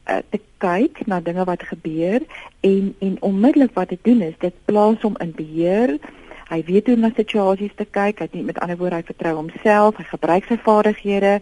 uh, 0.07 0.23
te 0.31 0.41
kyk 0.63 1.07
na 1.11 1.19
dinge 1.21 1.45
wat 1.45 1.67
gebeur 1.73 2.23
en 2.61 2.95
en 2.99 3.19
onmiddellik 3.21 3.75
wat 3.75 3.89
dit 3.89 4.05
doen 4.05 4.23
is 4.31 4.39
dit 4.39 4.55
plaas 4.65 5.03
hom 5.03 5.19
in 5.19 5.35
beheer 5.35 5.99
Hy 6.49 6.63
weet 6.65 6.87
hoe 6.87 6.95
om 6.97 7.03
na 7.05 7.11
situasies 7.13 7.75
te 7.77 7.85
kyk. 7.85 8.23
Hy 8.23 8.25
het 8.25 8.33
nie 8.33 8.43
met 8.49 8.57
ander 8.65 8.79
woorde 8.81 8.97
hy 8.97 9.05
vertrou 9.05 9.35
homself. 9.37 9.99
Hy 10.01 10.05
gebruik 10.09 10.47
sy 10.49 10.57
vaardighede. 10.65 11.33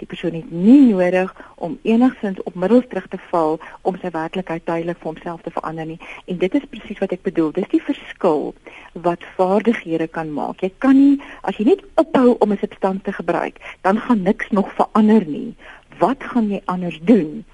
Die 0.00 0.08
persoon 0.10 0.34
het 0.34 0.48
nie 0.50 0.88
nodig 0.88 1.30
om 1.62 1.76
enigsins 1.86 2.40
op 2.50 2.58
middels 2.58 2.88
terug 2.90 3.06
te 3.12 3.20
val 3.30 3.60
om 3.86 3.98
sy 4.02 4.10
werklikheid 4.10 4.64
tydelik 4.66 4.98
vir 4.98 5.12
homself 5.12 5.44
te 5.46 5.54
verander 5.54 5.86
nie. 5.86 6.00
En 6.26 6.42
dit 6.42 6.58
is 6.58 6.66
presies 6.72 6.98
wat 6.98 7.14
ek 7.14 7.22
bedoel. 7.28 7.54
Dis 7.54 7.70
die 7.70 7.82
verskil 7.86 8.50
wat 9.06 9.22
vaardighede 9.38 10.10
kan 10.10 10.34
maak. 10.34 10.66
Jy 10.66 10.72
kan 10.82 10.98
nie 10.98 11.22
as 11.46 11.62
jy 11.62 11.70
net 11.70 11.86
ophou 12.02 12.34
om 12.34 12.52
'n 12.52 12.58
substansie 12.58 13.06
te 13.06 13.12
gebruik, 13.12 13.62
dan 13.86 14.02
gaan 14.02 14.22
niks 14.22 14.50
nog 14.50 14.72
verander 14.74 15.22
nie. 15.26 15.54
Wat 15.98 16.18
gaan 16.18 16.50
jy 16.50 16.60
anders 16.66 16.98
doen? 17.02 17.44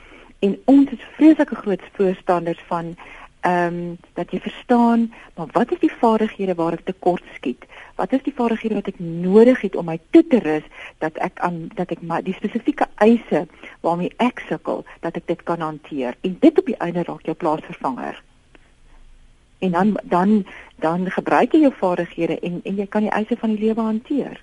En 0.40 0.56
ons 0.64 0.90
is 0.90 1.04
vreeslike 1.16 1.54
groot 1.54 1.82
voorstanders 1.92 2.62
van 2.66 2.96
ehm 3.42 3.74
um, 3.74 3.96
dat 4.14 4.30
jy 4.30 4.38
verstaan, 4.40 5.12
maar 5.34 5.46
wat 5.52 5.72
is 5.72 5.78
die 5.82 5.92
vaardighede 6.00 6.54
waar 6.54 6.72
ek 6.72 6.84
tekort 6.84 7.22
skiet? 7.34 7.64
Wat 7.98 8.12
is 8.12 8.22
die 8.22 8.34
vaardighede 8.34 8.74
wat 8.74 8.90
ek 8.92 8.98
nodig 8.98 9.60
het 9.60 9.76
om 9.76 9.88
my 9.90 9.98
toe 10.10 10.22
te 10.26 10.38
rus 10.38 10.66
dat 11.02 11.18
ek 11.18 11.40
aan 11.42 11.66
dat 11.74 11.90
ek 11.90 12.04
my 12.06 12.20
die 12.22 12.36
spesifieke 12.38 12.86
eise 13.02 13.46
waarmee 13.80 14.14
ek 14.22 14.44
sukkel, 14.48 14.84
dat 15.00 15.18
ek 15.18 15.26
dit 15.26 15.42
kan 15.42 15.60
hanteer. 15.60 16.14
En 16.22 16.36
dit 16.40 16.58
op 16.58 16.70
die 16.70 16.78
einde 16.78 17.02
raak 17.02 17.26
jou 17.26 17.34
plaasvervanger. 17.34 18.22
En 19.58 19.70
dan 19.70 19.98
dan 20.02 20.46
dan 20.78 21.10
gebruik 21.10 21.52
jy 21.52 21.66
jou 21.66 21.74
vaardighede 21.80 22.38
en 22.40 22.60
en 22.62 22.78
jy 22.78 22.86
kan 22.86 23.08
die 23.08 23.14
eise 23.14 23.36
van 23.36 23.56
die 23.56 23.66
lewe 23.66 23.80
hanteer. 23.80 24.38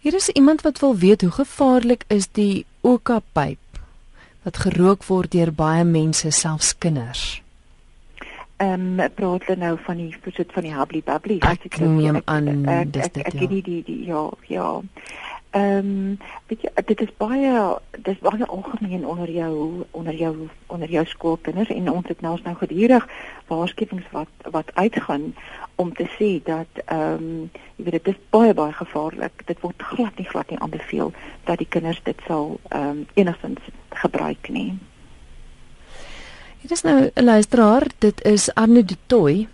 Hier 0.00 0.14
is 0.14 0.28
iemand 0.28 0.62
wat 0.62 0.78
wil 0.78 0.96
weet 0.96 1.20
hoe 1.20 1.30
gevaarlik 1.30 2.04
is 2.08 2.30
die 2.32 2.64
Oka-pyp 2.80 3.59
wat 4.50 4.64
gerook 4.66 5.06
word 5.06 5.30
deur 5.30 5.52
baie 5.54 5.84
mense, 5.86 6.30
selfs 6.34 6.74
kinders. 6.78 7.42
Ehm 8.60 8.98
um, 9.00 9.10
praat 9.16 9.46
hulle 9.46 9.56
nou 9.62 9.76
van 9.86 10.00
die 10.02 10.10
soort 10.26 10.50
van 10.52 10.66
die 10.66 10.74
hubbly 10.74 11.00
bubbly. 11.06 11.38
Ek 11.48 11.78
neem 11.80 12.18
aan 12.26 12.50
dis 12.90 13.08
dit. 13.14 13.22
Ek 13.22 13.32
ek 13.32 13.40
ja. 13.40 13.46
die 13.48 13.62
die 13.86 14.00
ja 14.04 14.26
ja. 14.50 14.66
Ehm 15.50 15.76
um, 15.76 16.18
weet 16.46 16.62
jy 16.62 16.82
dit 16.86 17.00
is 17.00 17.10
baie 17.18 17.52
dis 18.06 18.18
baie 18.22 18.46
algemeen 18.46 19.06
onder 19.06 19.30
jou 19.30 19.82
onder 19.90 20.14
jou 20.14 20.48
onder 20.66 20.90
jou 20.90 21.02
skoolkinders 21.06 21.72
en 21.74 21.90
ons 21.90 22.06
het 22.08 22.20
nou 22.20 22.32
ons 22.36 22.42
nou 22.42 22.54
gedurig 22.60 23.08
waarskuwings 23.48 24.06
wat 24.12 24.46
wat 24.54 24.70
uitgaan 24.74 25.34
om 25.74 25.90
te 25.94 26.06
sê 26.18 26.30
dat 26.44 26.84
ehm 26.84 27.12
um, 27.14 27.50
jy 27.76 27.84
weet 27.84 27.98
dit 27.98 28.14
is 28.14 28.22
baie 28.30 28.54
baie 28.54 28.72
gevaarlik. 28.72 29.42
Dit 29.46 29.60
word 29.60 29.82
glad 29.82 30.16
nie 30.16 30.28
glad 30.28 30.50
nie 30.50 30.58
aanbeveel 30.58 31.12
dat 31.44 31.58
die 31.58 31.68
kinders 31.68 32.00
dit 32.02 32.22
sal 32.26 32.60
ehm 32.68 32.88
um, 32.88 33.06
enigstens 33.14 33.74
gebruik 33.88 34.48
nie. 34.48 34.78
Dit 36.62 36.70
is 36.70 36.82
nou 36.82 37.10
'n 37.14 37.24
luisteraar, 37.24 37.86
dit 37.98 38.24
is 38.24 38.54
Arno 38.54 38.84
de 38.84 38.96
Tooi 39.06 39.48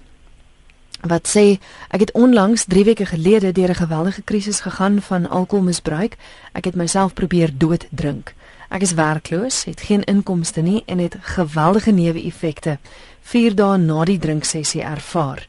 wat 1.01 1.29
sê 1.29 1.59
ek 1.89 2.01
het 2.01 2.13
onlangs 2.13 2.65
3 2.65 2.85
weke 2.85 3.07
gelede 3.07 3.53
deur 3.53 3.69
'n 3.69 3.75
geweldige 3.75 4.23
krisis 4.23 4.61
gegaan 4.61 5.03
van 5.03 5.29
alkoholmisbruik. 5.29 6.17
Ek 6.53 6.65
het 6.65 6.75
myself 6.75 7.15
probeer 7.15 7.51
dood 7.57 7.87
drink. 7.91 8.35
Ek 8.69 8.83
is 8.83 8.95
werkloos, 8.95 9.65
het 9.65 9.81
geen 9.81 10.05
inkomste 10.05 10.61
nie 10.61 10.83
en 10.87 10.99
het 10.99 11.17
geweldige 11.21 11.91
neeweffekte 11.91 12.79
4 13.21 13.55
dae 13.55 13.79
na 13.79 14.05
die 14.05 14.19
drinksessie 14.19 14.83
ervaar. 14.83 15.47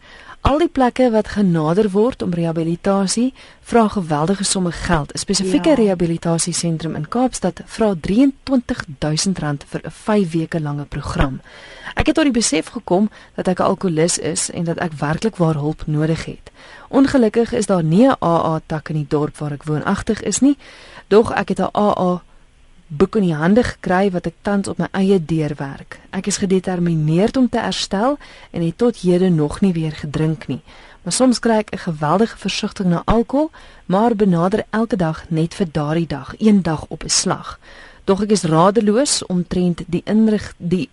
Al 0.47 0.61
die 0.61 0.69
plekke 0.71 1.09
wat 1.11 1.27
genader 1.35 1.89
word 1.91 2.21
om 2.23 2.31
rehabilitasie 2.31 3.33
vra 3.67 3.87
geweldige 3.91 4.43
somme 4.43 4.71
geld. 4.71 5.11
'n 5.13 5.17
Spesifieke 5.17 5.69
ja. 5.69 5.75
rehabilitasiesentrum 5.75 6.95
in 6.95 7.07
Kaapstad 7.07 7.61
vra 7.65 7.95
R23000 7.95 9.67
vir 9.67 9.81
'n 9.83 9.91
5 9.91 10.31
weke 10.31 10.61
lange 10.61 10.85
program. 10.85 11.41
Ek 11.95 12.05
het 12.05 12.15
tot 12.15 12.23
die 12.23 12.39
besef 12.39 12.67
gekom 12.67 13.09
dat 13.35 13.47
ek 13.47 13.59
'n 13.59 13.63
alkolikus 13.63 14.17
is 14.17 14.49
en 14.49 14.63
dat 14.63 14.77
ek 14.77 14.93
werklik 14.93 15.35
waar 15.35 15.55
hulp 15.55 15.83
nodig 15.85 16.25
het. 16.25 16.51
Ongelukkig 16.87 17.51
is 17.53 17.65
daar 17.65 17.83
nie 17.83 18.07
'n 18.07 18.15
AA 18.19 18.61
tak 18.65 18.89
in 18.89 18.95
die 18.95 19.07
dorp 19.09 19.37
waar 19.37 19.51
ek 19.51 19.63
woonagtig 19.63 20.21
is 20.21 20.39
nie, 20.39 20.57
dog 21.07 21.31
ek 21.31 21.49
het 21.49 21.59
'n 21.59 21.69
AA 21.73 22.21
boek 22.87 23.15
in 23.19 23.27
die 23.27 23.35
hande 23.35 23.63
gekry 23.63 24.11
wat 24.11 24.27
ek 24.29 24.35
tans 24.47 24.67
op 24.71 24.77
my 24.79 24.87
eie 24.95 25.19
deur 25.19 25.53
werk. 25.59 25.99
Ek 26.15 26.27
is 26.31 26.39
gedetermineerd 26.39 27.37
om 27.37 27.49
te 27.49 27.59
herstel 27.59 28.17
en 28.51 28.63
het 28.63 28.77
tot 28.77 29.01
hede 29.03 29.29
nog 29.29 29.59
nie 29.61 29.73
weer 29.75 29.91
gedrink 29.91 30.47
nie. 30.47 30.61
Maar 31.03 31.13
soms 31.13 31.39
kry 31.39 31.57
ek 31.63 31.73
'n 31.73 31.77
geweldige 31.77 32.37
versigtiging 32.37 32.93
na 32.93 33.01
alkohol, 33.05 33.51
maar 33.85 34.15
benader 34.15 34.65
elke 34.69 34.95
dag 34.95 35.25
net 35.29 35.53
vir 35.53 35.67
daardie 35.71 36.07
dag, 36.07 36.33
een 36.37 36.61
dag 36.61 36.85
op 36.87 37.03
'n 37.03 37.09
slag. 37.09 37.59
Dog 38.03 38.21
ek 38.21 38.31
is 38.31 38.43
radeloos 38.43 39.25
omtrent 39.25 39.83
die 39.87 40.01
inrig 40.05 40.53
die 40.57 40.89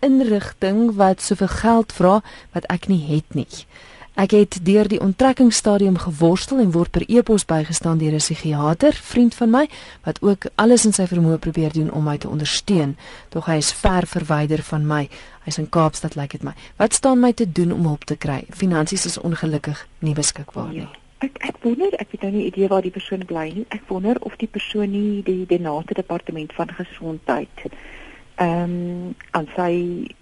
inrigting 0.00 0.94
wat 0.94 1.22
soveel 1.22 1.48
geld 1.48 1.92
vra 1.92 2.22
wat 2.52 2.64
ek 2.64 2.88
nie 2.88 3.06
het 3.06 3.34
nie. 3.34 3.66
Ek 4.18 4.32
het 4.34 4.56
deur 4.66 4.88
die 4.90 4.98
onttrekkingsstadium 4.98 5.94
geworstel 6.02 6.58
en 6.58 6.72
word 6.74 6.90
per 6.90 7.04
e-pos 7.06 7.44
bygestaan 7.46 8.00
deur 8.00 8.16
'n 8.16 8.18
psigiater, 8.18 8.92
vriend 8.92 9.34
van 9.34 9.50
my, 9.50 9.68
wat 10.02 10.22
ook 10.22 10.46
alles 10.54 10.84
in 10.84 10.92
sy 10.92 11.06
vermoë 11.06 11.38
probeer 11.38 11.72
doen 11.72 11.90
om 11.90 12.04
my 12.04 12.18
te 12.18 12.28
ondersteun, 12.28 12.96
tog 13.28 13.46
hy 13.46 13.56
is 13.56 13.72
ver 13.72 14.06
verwyder 14.06 14.62
van 14.62 14.86
my. 14.86 15.08
Hy's 15.44 15.58
in 15.58 15.68
Kaapstad, 15.68 16.14
lyk 16.14 16.20
like 16.20 16.36
dit 16.36 16.42
my. 16.42 16.52
Wat 16.76 16.94
staan 16.94 17.20
my 17.20 17.32
te 17.32 17.52
doen 17.52 17.72
om 17.72 17.86
hulp 17.86 18.04
te 18.04 18.16
kry? 18.16 18.44
Finansies 18.50 19.04
is 19.04 19.18
ongelukkig 19.18 19.86
nie 19.98 20.14
beskikbaar 20.14 20.68
nie. 20.68 20.80
Ja. 20.80 20.90
Ek 21.18 21.38
ek 21.38 21.56
wonder, 21.62 21.94
ek 21.98 22.08
het 22.10 22.22
nou 22.22 22.32
nie 22.32 22.46
idee 22.46 22.68
waar 22.68 22.82
die 22.82 22.90
persoon 22.90 23.24
bly 23.24 23.52
nie. 23.54 23.66
Ek 23.68 23.82
wonder 23.86 24.16
of 24.20 24.36
die 24.36 24.48
persoon 24.48 24.90
nie 24.90 25.22
die 25.22 25.46
Denate 25.46 25.94
departement 25.94 26.52
van 26.52 26.68
gesondheid 26.68 27.70
ehm 28.38 28.62
um, 28.62 29.14
aan 29.34 29.48
sy 29.56 29.72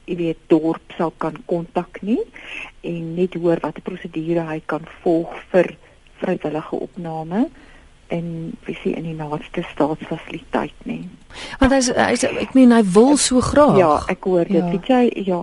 jy 0.09 0.17
weet 0.17 0.39
dorp 0.49 0.95
sal 0.97 1.13
kan 1.21 1.37
kontak 1.51 2.01
nie 2.01 2.23
en 2.81 3.15
net 3.19 3.37
hoor 3.37 3.61
watter 3.61 3.85
prosedure 3.85 4.47
hy 4.49 4.61
kan 4.73 4.87
volg 5.03 5.35
vir 5.53 5.75
vrywillige 6.23 6.81
opname 6.81 7.47
en 8.09 8.27
visie 8.65 8.95
in 8.97 9.05
die 9.09 9.17
naaste 9.19 9.65
staatsfasiliteit 9.73 10.87
nie. 10.89 11.03
Want 11.61 11.75
hy's 11.75 11.91
hy's 11.93 12.25
ek 12.29 12.55
meen 12.57 12.73
hy 12.75 12.83
wil 12.95 13.17
so 13.21 13.43
graag. 13.45 13.79
Ja, 13.81 13.93
ek 14.13 14.29
hoor 14.31 14.47
dit. 14.49 14.61
Ja. 14.61 14.71
Weet 14.71 14.91
jy, 14.91 15.03
ja. 15.27 15.43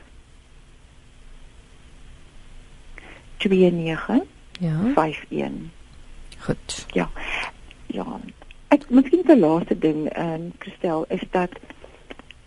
29 3.49 4.23
ja. 4.59 4.77
51 4.95 5.71
goed. 6.41 6.85
Ja. 6.91 7.09
Ja. 7.85 8.19
Ek 8.67 8.87
miskien 8.89 9.25
die 9.27 9.37
laaste 9.37 9.77
ding 9.77 10.07
en 10.09 10.47
um, 10.47 10.51
Christel 10.59 11.05
is 11.09 11.23
dat 11.35 11.53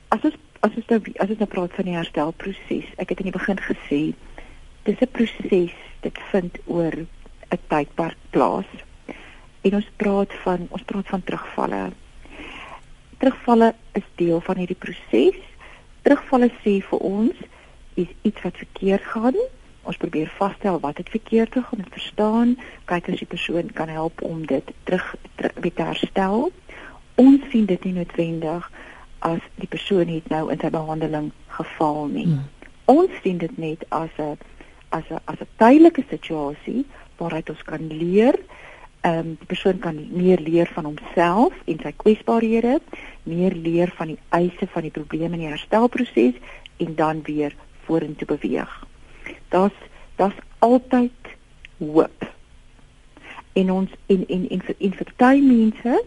as 0.08 0.24
ons 0.24 0.40
as 0.64 0.76
ons 0.80 0.86
nou 0.88 1.00
as 1.20 1.28
ons 1.28 1.40
nou 1.42 1.48
praat 1.52 1.74
van 1.76 1.88
die 1.88 1.96
herstelproses 1.96 2.86
ek 3.02 3.12
het 3.12 3.20
in 3.20 3.28
die 3.28 3.36
begin 3.36 3.60
gesê 3.60 4.00
dis 4.88 5.00
'n 5.00 5.12
proses 5.12 5.74
dit 6.06 6.20
vind 6.30 6.58
oor 6.66 6.94
'n 7.54 7.60
tydperk 7.68 8.16
plaas. 8.30 8.70
En 9.60 9.74
ons 9.74 9.90
praat 9.96 10.32
van 10.44 10.66
ons 10.70 10.82
praat 10.82 11.08
van 11.08 11.22
terugvalle. 11.24 11.92
Terugvalle 13.18 13.74
is 13.92 14.06
deel 14.14 14.40
van 14.40 14.56
hierdie 14.56 14.82
proses. 14.86 15.38
Terugvalle 16.02 16.50
sê 16.64 16.80
vir 16.88 16.98
ons 16.98 17.36
is 17.94 18.10
iets 18.22 18.42
wat 18.42 18.56
verkeerd 18.56 19.04
gaan 19.14 19.38
ons 19.84 19.96
probeer 20.00 20.32
vasstel 20.38 20.80
wat 20.80 20.96
het 20.96 21.10
verkeerd 21.12 21.52
gegaan 21.52 21.84
en 21.84 21.90
verstaan. 21.90 22.56
Kyk 22.90 23.08
as 23.12 23.22
die 23.22 23.30
persoon 23.30 23.70
kan 23.72 23.88
help 23.88 24.22
om 24.22 24.46
dit 24.46 24.72
terug, 24.88 25.14
terug 25.34 25.52
weer 25.60 25.74
te 25.74 25.82
herstel. 25.82 26.50
Ons 27.20 27.46
sien 27.50 27.66
dit 27.70 27.84
nie 27.84 27.94
noodwendig 27.98 28.70
as 29.24 29.44
die 29.60 29.68
persoon 29.68 30.10
het 30.12 30.28
nou 30.32 30.48
in 30.52 30.60
sy 30.60 30.70
behandeling 30.72 31.30
gefaal 31.58 32.06
nie. 32.12 32.28
Hmm. 32.32 32.50
ons 32.84 33.12
sien 33.24 33.38
dit 33.40 33.54
net 33.56 33.84
as 33.88 34.12
'n 34.20 34.36
as 34.92 35.06
'n 35.10 35.20
as 35.24 35.40
'n 35.40 35.48
tydelike 35.56 36.04
situasie 36.10 36.84
waaruit 37.16 37.50
ons 37.50 37.62
kan 37.62 37.86
leer. 37.88 38.36
Ehm 39.00 39.18
um, 39.18 39.36
die 39.40 39.46
persoon 39.46 39.78
kan 39.78 39.96
meer 40.10 40.40
leer 40.40 40.68
van 40.74 40.84
homself 40.84 41.54
en 41.64 41.78
sy 41.82 41.92
kwesbaarhede, 41.96 42.80
meer 43.22 43.52
leer 43.52 43.92
van 43.96 44.06
die 44.06 44.18
eise 44.28 44.66
van 44.66 44.82
die 44.82 44.90
probleme 44.90 45.34
in 45.34 45.40
die 45.40 45.54
herstelproses 45.54 46.34
en 46.76 46.94
dan 46.94 47.22
weer 47.22 47.56
vorentoe 47.86 48.26
beweeg 48.26 48.84
daar's 49.48 49.78
daar's 50.16 50.38
altyd 50.58 51.34
hoop. 51.78 52.32
En 53.52 53.70
ons 53.72 53.90
en 54.06 54.26
en 54.26 54.48
en 54.48 54.62
vir 54.62 54.74
in 54.78 54.94
vir 54.94 55.12
baie 55.16 55.42
mense 55.42 56.04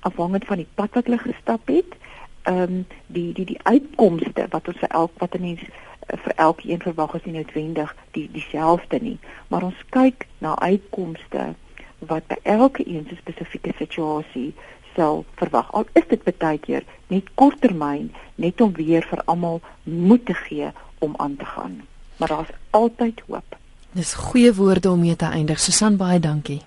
afhangend 0.00 0.44
van 0.44 0.56
die 0.56 0.70
pad 0.74 0.94
wat 0.94 1.04
hulle 1.04 1.18
gestap 1.18 1.68
het, 1.68 1.96
ehm 2.42 2.62
um, 2.62 2.86
die 3.06 3.32
die 3.32 3.44
die 3.44 3.60
uitkomste 3.62 4.46
wat 4.50 4.68
ons 4.68 4.78
vir 4.78 4.88
elk 4.88 5.12
wat 5.18 5.34
'n 5.34 5.40
mens 5.40 5.62
uh, 5.62 6.18
vir 6.24 6.34
elkeen 6.36 6.82
verwag 6.82 7.14
is 7.14 7.24
nie 7.24 7.34
noodwendig 7.34 7.96
die 8.10 8.28
dieselfde 8.32 8.98
nie, 9.00 9.18
maar 9.48 9.62
ons 9.62 9.84
kyk 9.88 10.26
na 10.38 10.58
uitkomste 10.58 11.54
wat 11.98 12.26
by 12.26 12.36
elke 12.42 12.88
een 12.88 13.06
se 13.08 13.16
spesifieke 13.16 13.72
situasie 13.78 14.54
sal 14.94 15.24
verwag. 15.34 15.72
Al 15.72 15.86
is 15.92 16.06
dit 16.08 16.38
baie 16.38 16.58
keer 16.58 16.84
net 17.06 17.30
korttermyn, 17.34 18.12
net 18.34 18.60
om 18.60 18.72
weer 18.72 19.02
vir 19.02 19.22
almal 19.24 19.60
moed 19.82 20.26
te 20.26 20.34
gee 20.34 20.70
om 20.98 21.14
aan 21.16 21.36
te 21.36 21.44
gaan. 21.44 21.82
Maar 22.18 22.28
daar's 22.28 22.50
altyd 22.70 23.22
hoop. 23.26 23.56
Dis 23.92 24.14
goeie 24.14 24.54
woorde 24.54 24.90
om 24.90 25.00
mee 25.00 25.16
te 25.16 25.24
eindig. 25.24 25.60
Susan 25.60 25.96
baie 25.96 26.20
dankie. 26.20 26.62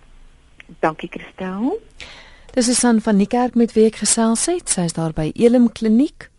Dankie 0.79 1.09
Christel. 1.09 1.79
Dis 2.51 2.65
Susan 2.65 3.01
van 3.01 3.15
Niekerk 3.15 3.55
met 3.55 3.73
wie 3.73 3.85
ek 3.87 3.95
gesels 4.01 4.45
het. 4.49 4.69
Sy 4.69 4.81
is 4.89 4.93
daar 4.97 5.13
by 5.15 5.31
Elim 5.35 5.71
Kliniek. 5.71 6.29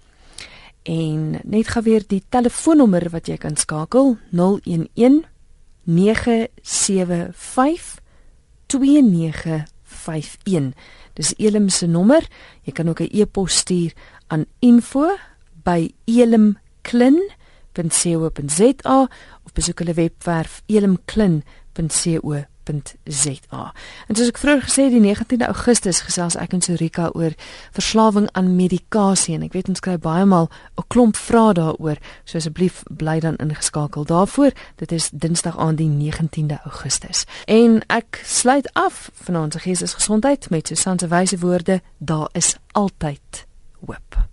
En 0.83 1.41
net 1.45 1.69
gou 1.73 1.83
weer 1.87 2.05
die 2.09 2.23
telefoonnommer 2.29 3.11
wat 3.13 3.27
jy 3.31 3.37
kan 3.39 3.57
skakel 3.57 4.17
011 4.33 5.23
975 5.85 8.01
2951. 8.67 10.73
Dis 11.15 11.35
Elim 11.37 11.69
se 11.69 11.87
nommer. 11.87 12.29
Jy 12.65 12.73
kan 12.73 12.89
ook 12.89 13.01
'n 13.01 13.09
e-pos 13.13 13.57
stuur 13.57 13.93
aan 14.27 14.45
info@elimklin.co.za 17.79 19.09
of 19.45 19.53
besoek 19.53 19.79
hulle 19.79 19.95
webwerf 19.95 20.63
elimklin.co.za 20.67 22.51
www.rsg.za. 22.65 23.73
En 24.09 24.17
soos 24.17 24.31
ek 24.31 24.39
vroeër 24.41 24.65
gesê 24.67 24.87
het, 24.87 24.95
die 24.95 25.03
19de 25.03 25.49
Augustus 25.49 26.03
gesels 26.07 26.37
ek 26.39 26.55
en 26.57 26.63
Sorika 26.65 27.11
oor 27.19 27.35
verslawing 27.75 28.29
aan 28.39 28.55
medikasie 28.57 29.35
en 29.37 29.45
ek 29.47 29.57
weet 29.57 29.71
ons 29.73 29.83
kry 29.83 29.97
baie 29.99 30.25
maal 30.29 30.49
'n 30.79 30.87
klomp 30.89 31.17
vrae 31.17 31.55
daaroor. 31.55 31.99
So 32.25 32.39
asseblief 32.39 32.83
bly 32.91 33.21
dan 33.21 33.37
ingeskakel 33.37 34.05
daarvoor. 34.05 34.53
Dit 34.77 34.93
is 34.93 35.11
Dinsdag 35.11 35.59
aan 35.59 35.77
die 35.77 35.89
19de 35.89 36.59
Augustus. 36.65 37.25
En 37.47 37.83
ek 37.89 38.23
sluit 38.25 38.69
af 38.75 39.11
vanaand 39.15 39.53
se 39.53 39.59
geestesgesondheid 39.59 40.51
met 40.51 40.67
Susan 40.67 40.99
se 40.99 41.09
wyse 41.09 41.39
woorde: 41.39 41.83
Daar 41.99 42.29
is 42.33 42.57
altyd 42.73 43.47
hoop. 43.87 44.32